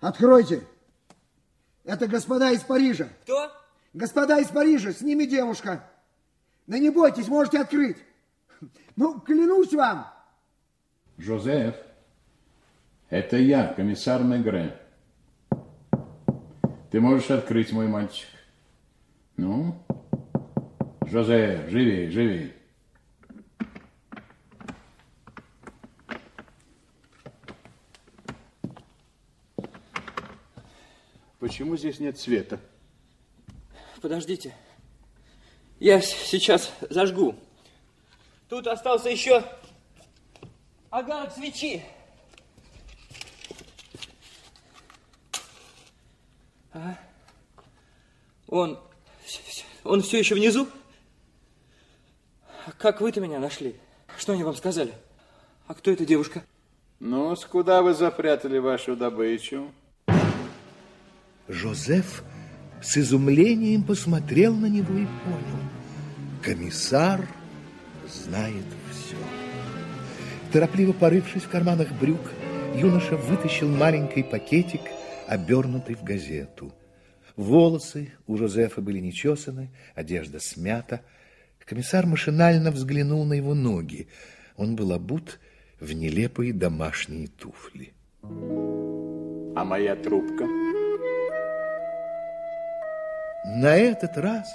[0.00, 0.66] Откройте.
[1.84, 3.08] Это господа из Парижа.
[3.22, 3.50] Кто?
[3.92, 5.88] Господа из Парижа, с ними девушка.
[6.66, 7.98] Да не бойтесь, можете открыть.
[8.96, 10.12] Ну, клянусь вам.
[11.16, 11.76] Жозеф,
[13.08, 14.80] это я, комиссар Мегре.
[16.90, 18.28] Ты можешь открыть, мой мальчик?
[19.36, 19.84] Ну?
[21.06, 22.54] Жозеф, живей, живей.
[31.38, 32.58] Почему здесь нет света?
[34.00, 34.54] Подождите.
[35.78, 37.34] Я сейчас зажгу.
[38.48, 39.44] Тут остался еще
[40.90, 41.82] огарок свечи.
[46.72, 46.96] А?
[48.48, 48.78] Он,
[49.84, 50.66] он все еще внизу?
[52.66, 53.76] А Как вы-то меня нашли?
[54.18, 54.92] Что они вам сказали?
[55.66, 56.42] А кто эта девушка?
[57.00, 59.70] Ну, с куда вы запрятали вашу добычу?
[61.48, 62.24] Жозеф
[62.82, 65.58] с изумлением посмотрел на него и понял.
[66.42, 67.26] Комиссар
[68.06, 69.16] знает все.
[70.52, 72.20] Торопливо порывшись в карманах брюк,
[72.74, 74.82] юноша вытащил маленький пакетик,
[75.26, 76.72] обернутый в газету.
[77.36, 81.00] Волосы у Жозефа были нечесаны, одежда смята.
[81.64, 84.08] Комиссар машинально взглянул на его ноги.
[84.56, 85.40] Он был обут
[85.80, 87.92] в нелепые домашние туфли.
[88.22, 90.46] А моя трубка?
[93.46, 94.48] На этот раз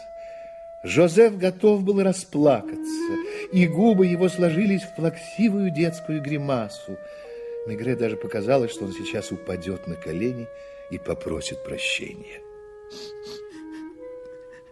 [0.86, 3.14] Жозеф готов был расплакаться,
[3.52, 6.98] и губы его сложились в плаксивую детскую гримасу.
[7.68, 10.48] Мегре даже показалось, что он сейчас упадет на колени
[10.90, 12.40] и попросит прощения.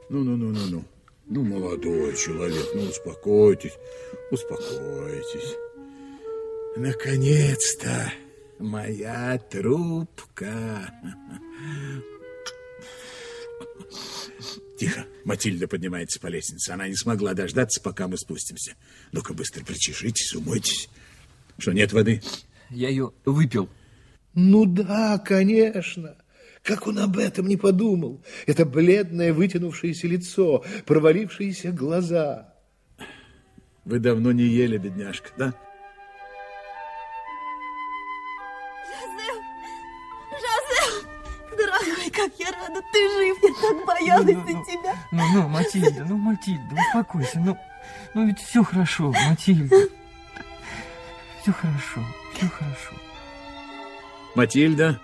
[0.10, 0.84] Ну-ну-ну-ну-ну.
[1.30, 3.74] Ну, молодой человек, ну, успокойтесь,
[4.32, 5.56] успокойтесь.
[6.78, 8.14] Наконец-то
[8.60, 10.94] моя трубка.
[14.78, 16.70] Тихо, Матильда поднимается по лестнице.
[16.72, 18.76] Она не смогла дождаться, пока мы спустимся.
[19.12, 20.88] Ну-ка, быстро причешитесь, умойтесь.
[21.58, 22.22] Что, нет воды?
[22.70, 23.70] Я ее выпил.
[24.34, 26.16] Ну да, конечно.
[26.68, 28.22] Как он об этом не подумал?
[28.46, 32.54] Это бледное вытянувшееся лицо, провалившиеся глаза.
[33.86, 35.54] Вы давно не ели, бедняжка, да?
[38.86, 39.38] Жозеф!
[40.30, 41.08] Жозеф!
[41.58, 44.66] Дорогой, как я рада, ты жив, я так боялась Ну, ну, за ну.
[44.66, 44.96] тебя.
[45.14, 47.40] Ну, ну, Матильда, ну, Матильда, успокойся.
[47.40, 47.58] Ну,
[48.14, 49.88] ну ведь все хорошо, Матильда.
[51.42, 52.04] Все хорошо,
[52.34, 52.94] все хорошо.
[54.36, 55.00] Матильда,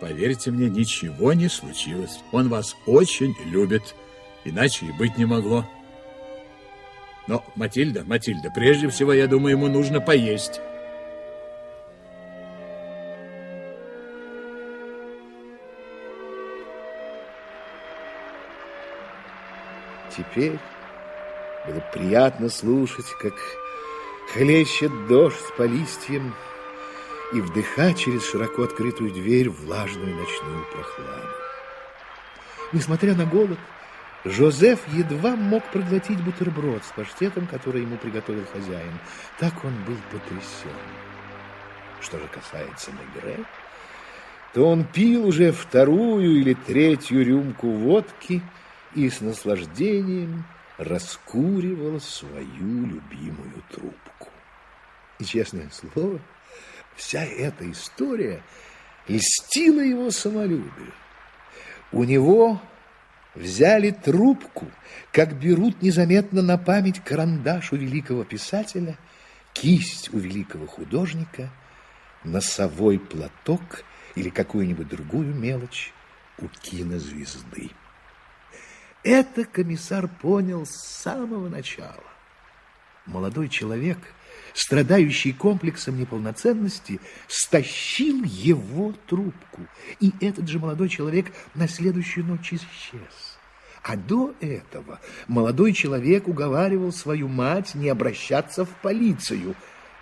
[0.00, 2.20] поверьте мне, ничего не случилось.
[2.32, 3.94] Он вас очень любит,
[4.44, 5.68] иначе и быть не могло.
[7.26, 10.60] Но, Матильда, Матильда, прежде всего, я думаю, ему нужно поесть.
[20.16, 20.58] Теперь
[21.66, 23.34] было приятно слушать, как
[24.32, 26.34] хлещет дождь по листьям
[27.32, 31.28] и вдыхать через широко открытую дверь влажную ночную прохладу.
[32.72, 33.58] Несмотря на голод,
[34.24, 38.98] Жозеф едва мог проглотить бутерброд с паштетом, который ему приготовил хозяин.
[39.38, 40.76] Так он был потрясен.
[42.00, 43.44] Что же касается Мегре,
[44.52, 48.42] то он пил уже вторую или третью рюмку водки
[48.94, 50.44] и с наслаждением
[50.76, 54.28] раскуривал свою любимую трубку.
[55.18, 56.18] И, честное слово,
[56.96, 58.42] вся эта история
[59.08, 60.92] льстила его самолюбию.
[61.92, 62.60] У него
[63.34, 64.66] взяли трубку,
[65.12, 68.96] как берут незаметно на память карандаш у великого писателя,
[69.52, 71.50] кисть у великого художника,
[72.24, 73.84] носовой платок
[74.14, 75.92] или какую-нибудь другую мелочь
[76.38, 77.70] у кинозвезды.
[79.02, 82.04] Это комиссар понял с самого начала.
[83.06, 83.98] Молодой человек,
[84.54, 89.66] страдающий комплексом неполноценности, стащил его трубку.
[90.00, 93.38] И этот же молодой человек на следующую ночь исчез.
[93.82, 99.54] А до этого молодой человек уговаривал свою мать не обращаться в полицию.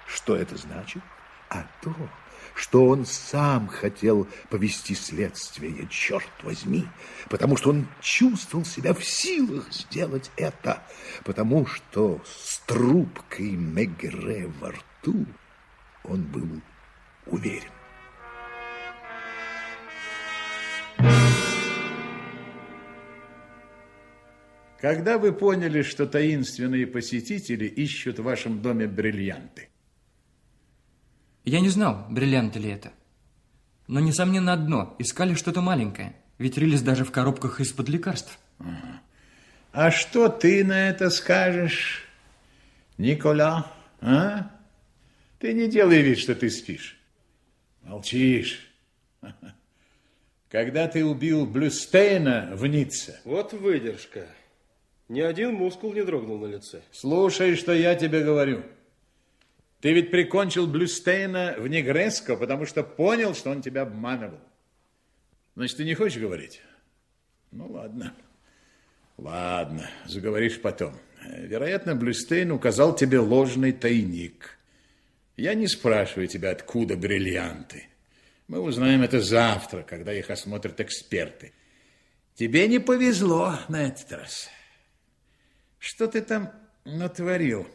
[0.06, 1.02] Что это значит?
[1.48, 1.94] А то,
[2.58, 6.86] что он сам хотел повести следствие, черт возьми,
[7.30, 10.82] потому что он чувствовал себя в силах сделать это,
[11.24, 15.24] потому что с трубкой Мегре во рту
[16.02, 16.60] он был
[17.26, 17.70] уверен.
[24.80, 29.68] Когда вы поняли, что таинственные посетители ищут в вашем доме бриллианты?
[31.48, 32.92] Я не знал, бриллианты ли это.
[33.86, 34.94] Но, несомненно, одно.
[34.98, 36.14] Искали что-то маленькое.
[36.36, 38.38] Ведь рылись даже в коробках из-под лекарств.
[39.72, 42.04] А что ты на это скажешь,
[42.98, 43.72] Никола,
[44.02, 44.50] а?
[45.38, 47.00] Ты не делай вид, что ты спишь.
[47.82, 48.70] Молчишь.
[50.50, 54.26] Когда ты убил Блюстейна в Ницце, Вот выдержка.
[55.08, 56.82] Ни один мускул не дрогнул на лице.
[56.92, 58.64] слушай, что я тебе говорю.
[59.80, 64.40] Ты ведь прикончил Блюстейна в Негреско, потому что понял, что он тебя обманывал.
[65.54, 66.60] Значит, ты не хочешь говорить?
[67.52, 68.14] Ну, ладно.
[69.16, 70.94] Ладно, заговоришь потом.
[71.24, 74.58] Вероятно, Блюстейн указал тебе ложный тайник.
[75.36, 77.86] Я не спрашиваю тебя, откуда бриллианты.
[78.48, 81.52] Мы узнаем это завтра, когда их осмотрят эксперты.
[82.34, 84.48] Тебе не повезло на этот раз.
[85.78, 86.52] Что ты там
[86.84, 87.68] натворил?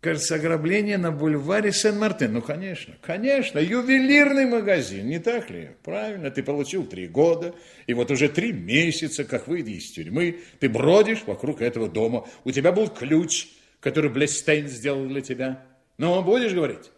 [0.00, 2.32] Кажется, ограбление на бульваре Сен-Мартен.
[2.32, 5.72] Ну, конечно, конечно, ювелирный магазин, не так ли?
[5.82, 7.54] Правильно, ты получил три года,
[7.86, 12.26] и вот уже три месяца, как выйдя из тюрьмы, ты бродишь вокруг этого дома.
[12.44, 13.48] У тебя был ключ,
[13.78, 15.66] который Блестейн сделал для тебя.
[15.98, 16.90] Ну, будешь говорить?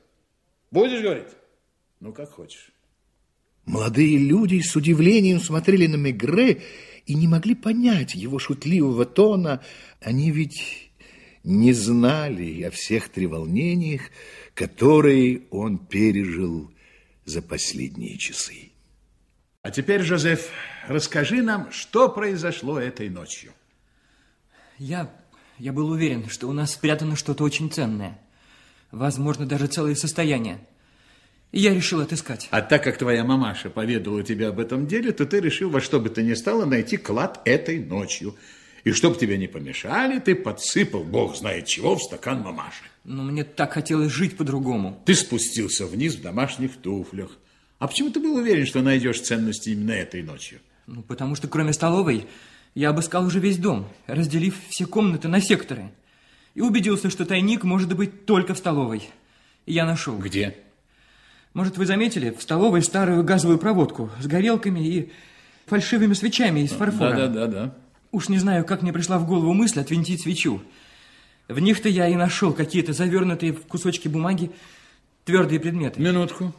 [0.71, 1.29] Будешь говорить?
[1.99, 2.71] Ну, как хочешь.
[3.65, 6.63] Молодые люди с удивлением смотрели на Мегре
[7.07, 9.61] и не могли понять его шутливого тона.
[10.01, 10.92] Они ведь
[11.45, 14.03] не знали о всех треволнениях,
[14.55, 16.73] которые он пережил
[17.25, 18.73] за последние часы.
[19.63, 20.51] А теперь, Жозеф,
[20.89, 23.53] расскажи нам, что произошло этой ночью.
[24.79, 25.13] Я,
[25.59, 28.19] я был уверен, что у нас спрятано что-то очень ценное.
[28.91, 30.67] Возможно, даже целое состояние.
[31.53, 32.49] И я решил отыскать.
[32.51, 36.01] А так как твоя мамаша поведала тебе об этом деле, то ты решил во что
[36.01, 38.35] бы то ни стало найти клад этой ночью.
[38.85, 42.85] И чтоб тебе не помешали, ты подсыпал, бог знает чего, в стакан мамаши.
[43.05, 45.01] Но мне так хотелось жить по-другому.
[45.05, 47.31] Ты спустился вниз в домашних туфлях.
[47.79, 50.61] А почему ты был уверен, что найдешь ценности именно этой ночью?
[50.87, 52.27] Ну, потому что кроме столовой
[52.75, 55.91] Я обыскал уже весь дом, разделив все комнаты на секторы.
[56.55, 59.09] И убедился, что тайник может быть только в столовой.
[59.67, 60.17] И я нашел.
[60.17, 60.57] Где?
[61.55, 65.13] Может, вы заметили, в столовой старую газовую проводку с горелками и
[65.67, 67.11] фальшивыми свечами из фарфора.
[67.11, 67.75] Да, да, да, да.
[68.13, 70.61] Уж не знаю, как мне пришла в голову мысль отвинтить свечу.
[71.49, 74.51] В них-то я и нашел какие-то завернутые в кусочки бумаги
[75.25, 76.01] твердые предметы.
[76.01, 76.53] Минутку.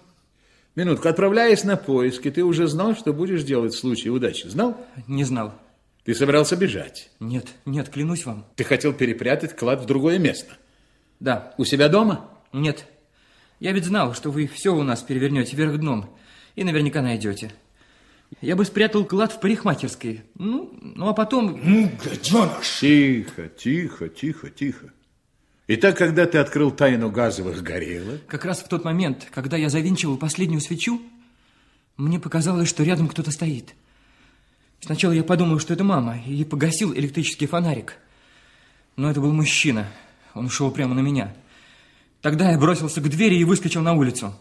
[0.75, 1.07] Минутку.
[1.07, 4.47] Отправляясь на поиски, ты уже знал, что будешь делать в случае удачи?
[4.47, 4.75] Знал?
[5.07, 5.53] Не знал.
[6.03, 7.11] Ты собирался бежать?
[7.19, 8.45] Нет, нет, клянусь вам.
[8.55, 10.57] Ты хотел перепрятать клад в другое место?
[11.19, 11.53] Да.
[11.59, 12.29] У себя дома?
[12.51, 12.85] Нет.
[13.59, 16.09] Я ведь знал, что вы все у нас перевернете вверх дном
[16.55, 17.53] и наверняка найдете.
[18.41, 20.23] Я бы спрятал клад в парикмахерской.
[20.35, 21.59] Ну, ну а потом...
[21.63, 22.79] Ну, гаденыш!
[22.79, 24.93] Тихо, тихо, тихо, тихо.
[25.67, 28.25] Итак, когда ты открыл тайну газовых горелок...
[28.27, 31.01] Как раз в тот момент, когда я завинчивал последнюю свечу,
[31.95, 33.73] мне показалось, что рядом кто-то стоит.
[34.81, 37.97] Сначала я подумал, что это мама, и погасил электрический фонарик.
[38.97, 39.87] Но это был мужчина.
[40.33, 41.33] Он шел прямо на меня.
[42.21, 44.33] Тогда я бросился к двери и выскочил на улицу.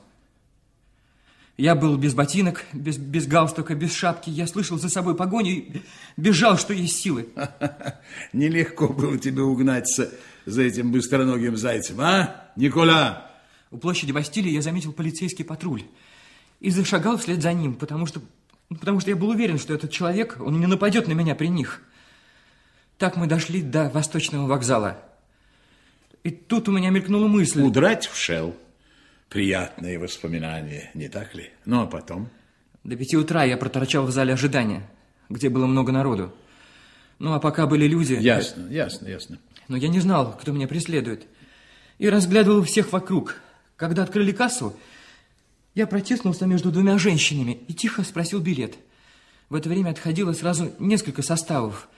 [1.59, 4.31] Я был без ботинок, без, без галстука, без шапки.
[4.31, 5.83] Я слышал за собой погоню и
[6.17, 7.29] бежал, что есть силы.
[8.33, 10.11] Нелегко было тебе угнаться
[10.47, 13.31] за этим быстроногим зайцем, а, Никола?
[13.71, 15.85] У площади Бастилии я заметил полицейский патруль
[16.61, 18.23] и зашагал вслед за ним, потому что,
[18.69, 21.83] потому что я был уверен, что этот человек, он не нападет на меня при них.
[22.99, 24.99] Так мы дошли до Восточного вокзала.
[26.23, 27.61] И тут у меня мелькнула мысль...
[27.61, 28.55] Удрать в Шелл.
[29.33, 31.53] Приятные воспоминания, не так ли?
[31.65, 32.29] Ну, а потом?
[32.85, 34.87] До пяти утра я проторчал в зале ожидания,
[35.31, 36.35] где было много народу.
[37.19, 38.13] Ну, а пока были люди...
[38.13, 39.39] Ясно, ясно, ясно.
[39.69, 41.27] Но я не знал, кто меня преследует.
[41.99, 43.37] И разглядывал всех вокруг.
[43.77, 44.77] Когда открыли кассу,
[45.75, 48.75] я протиснулся между двумя женщинами и тихо спросил билет.
[49.49, 51.89] В это время отходило сразу несколько составов.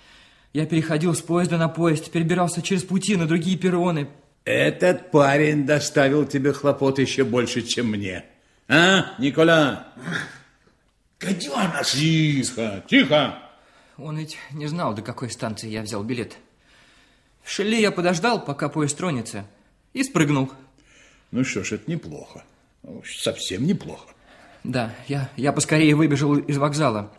[0.53, 4.09] Я переходил с поезда на поезд, перебирался через пути на другие перроны,
[4.45, 8.25] этот парень доставил тебе хлопот еще больше, чем мне.
[8.69, 9.89] А, Никола?
[11.19, 11.93] Гаденыш!
[11.93, 13.39] Тихо, тихо!
[13.97, 16.37] Он ведь не знал, до какой станции я взял билет.
[17.43, 19.47] В шеле я подождал, пока поезд тронется,
[19.93, 20.51] и спрыгнул.
[21.31, 22.45] Ну что ж, это неплохо.
[23.05, 24.09] Совсем неплохо.
[24.63, 27.13] Да, я, я поскорее выбежал из вокзала.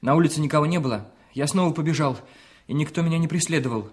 [0.00, 1.10] На улице никого не было.
[1.32, 2.18] Я снова побежал,
[2.66, 3.90] и никто меня не преследовал.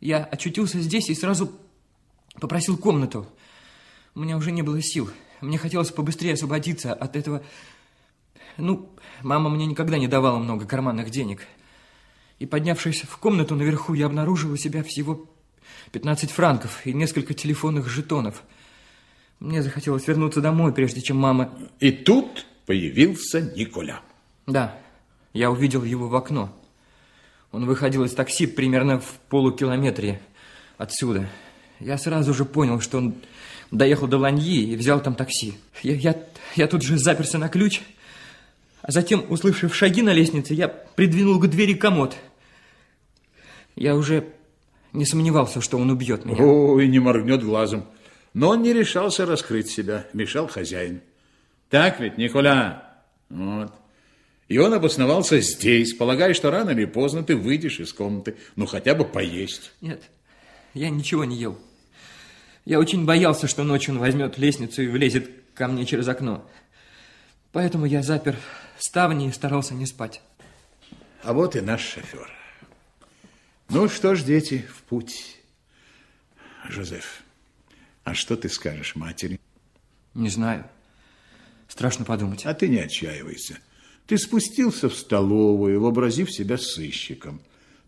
[0.00, 1.52] Я очутился здесь и сразу
[2.38, 3.26] Попросил комнату.
[4.14, 5.10] У меня уже не было сил.
[5.40, 7.42] Мне хотелось побыстрее освободиться от этого...
[8.56, 8.90] Ну,
[9.22, 11.46] мама мне никогда не давала много карманных денег.
[12.38, 15.26] И поднявшись в комнату наверху, я обнаружил у себя всего
[15.92, 18.42] 15 франков и несколько телефонных жетонов.
[19.38, 21.52] Мне захотелось вернуться домой, прежде чем мама...
[21.80, 24.00] И тут появился Николя.
[24.46, 24.78] Да,
[25.32, 26.54] я увидел его в окно.
[27.52, 30.20] Он выходил из такси примерно в полукилометре
[30.76, 31.28] отсюда.
[31.80, 33.14] Я сразу же понял, что он
[33.70, 35.54] доехал до Ланьи и взял там такси.
[35.82, 36.22] Я, я,
[36.56, 37.80] я тут же заперся на ключ,
[38.82, 42.16] а затем, услышав шаги на лестнице, я придвинул к двери комод.
[43.76, 44.26] Я уже
[44.92, 46.42] не сомневался, что он убьет меня.
[46.42, 47.86] О, и не моргнет глазом.
[48.34, 51.00] Но он не решался раскрыть себя, мешал хозяин.
[51.68, 53.02] Так ведь, Николя?
[53.28, 53.72] Вот.
[54.48, 58.94] И он обосновался здесь, полагая, что рано или поздно ты выйдешь из комнаты, ну хотя
[58.94, 59.72] бы поесть.
[59.80, 60.02] Нет,
[60.74, 61.56] я ничего не ел.
[62.64, 66.48] Я очень боялся, что ночью он возьмет лестницу и влезет ко мне через окно.
[67.52, 68.36] Поэтому я запер
[68.78, 70.22] ставни и старался не спать.
[71.22, 72.30] А вот и наш шофер.
[73.68, 75.36] Ну что ж, дети, в путь.
[76.68, 77.22] Жозеф,
[78.04, 79.40] а что ты скажешь матери?
[80.14, 80.68] Не знаю.
[81.68, 82.46] Страшно подумать.
[82.46, 83.58] А ты не отчаивайся.
[84.06, 87.40] Ты спустился в столовую, вообразив себя сыщиком.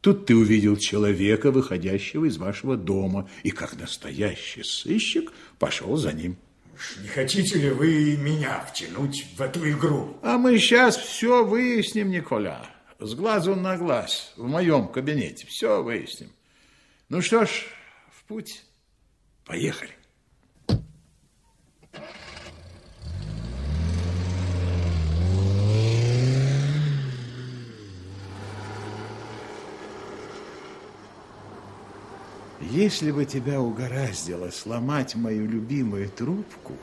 [0.03, 6.37] Тут ты увидел человека, выходящего из вашего дома, и как настоящий сыщик пошел за ним.
[7.01, 10.19] Не хотите ли вы меня втянуть в эту игру?
[10.23, 12.67] А мы сейчас все выясним, Николя.
[12.99, 15.47] С глазу на глаз, в моем кабинете.
[15.47, 16.33] Все выясним.
[17.09, 17.51] Ну что ж,
[18.11, 18.65] в путь.
[19.45, 19.93] Поехали.
[32.71, 36.77] Если бы тебя угораздило сломать мою любимую трубку...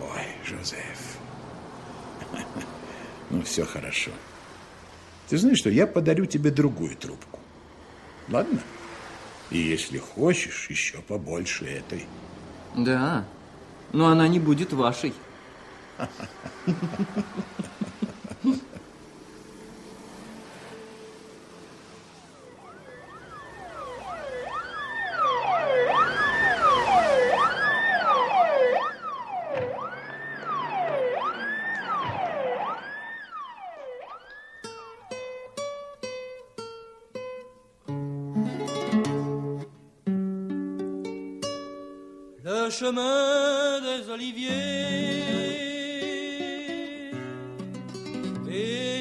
[0.00, 1.18] Ой, Жозеф,
[3.30, 4.10] ну все хорошо.
[5.28, 7.38] Ты знаешь что, я подарю тебе другую трубку.
[8.28, 8.60] Ладно?
[9.50, 12.06] И если хочешь, еще побольше этой.
[12.74, 13.26] Да,
[13.92, 15.12] но она не будет вашей.
[15.98, 16.08] le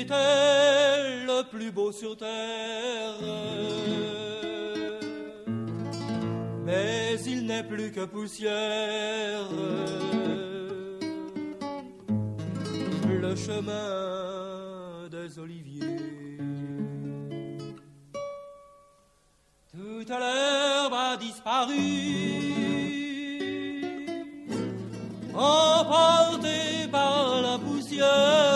[0.02, 3.20] était le plus beau sur terre.
[6.66, 9.50] Mais il n'est plus que poussière.
[13.10, 15.98] Le chemin des oliviers.
[19.72, 22.71] Toute l'herbe a disparu
[25.42, 28.51] emporté par la poussière.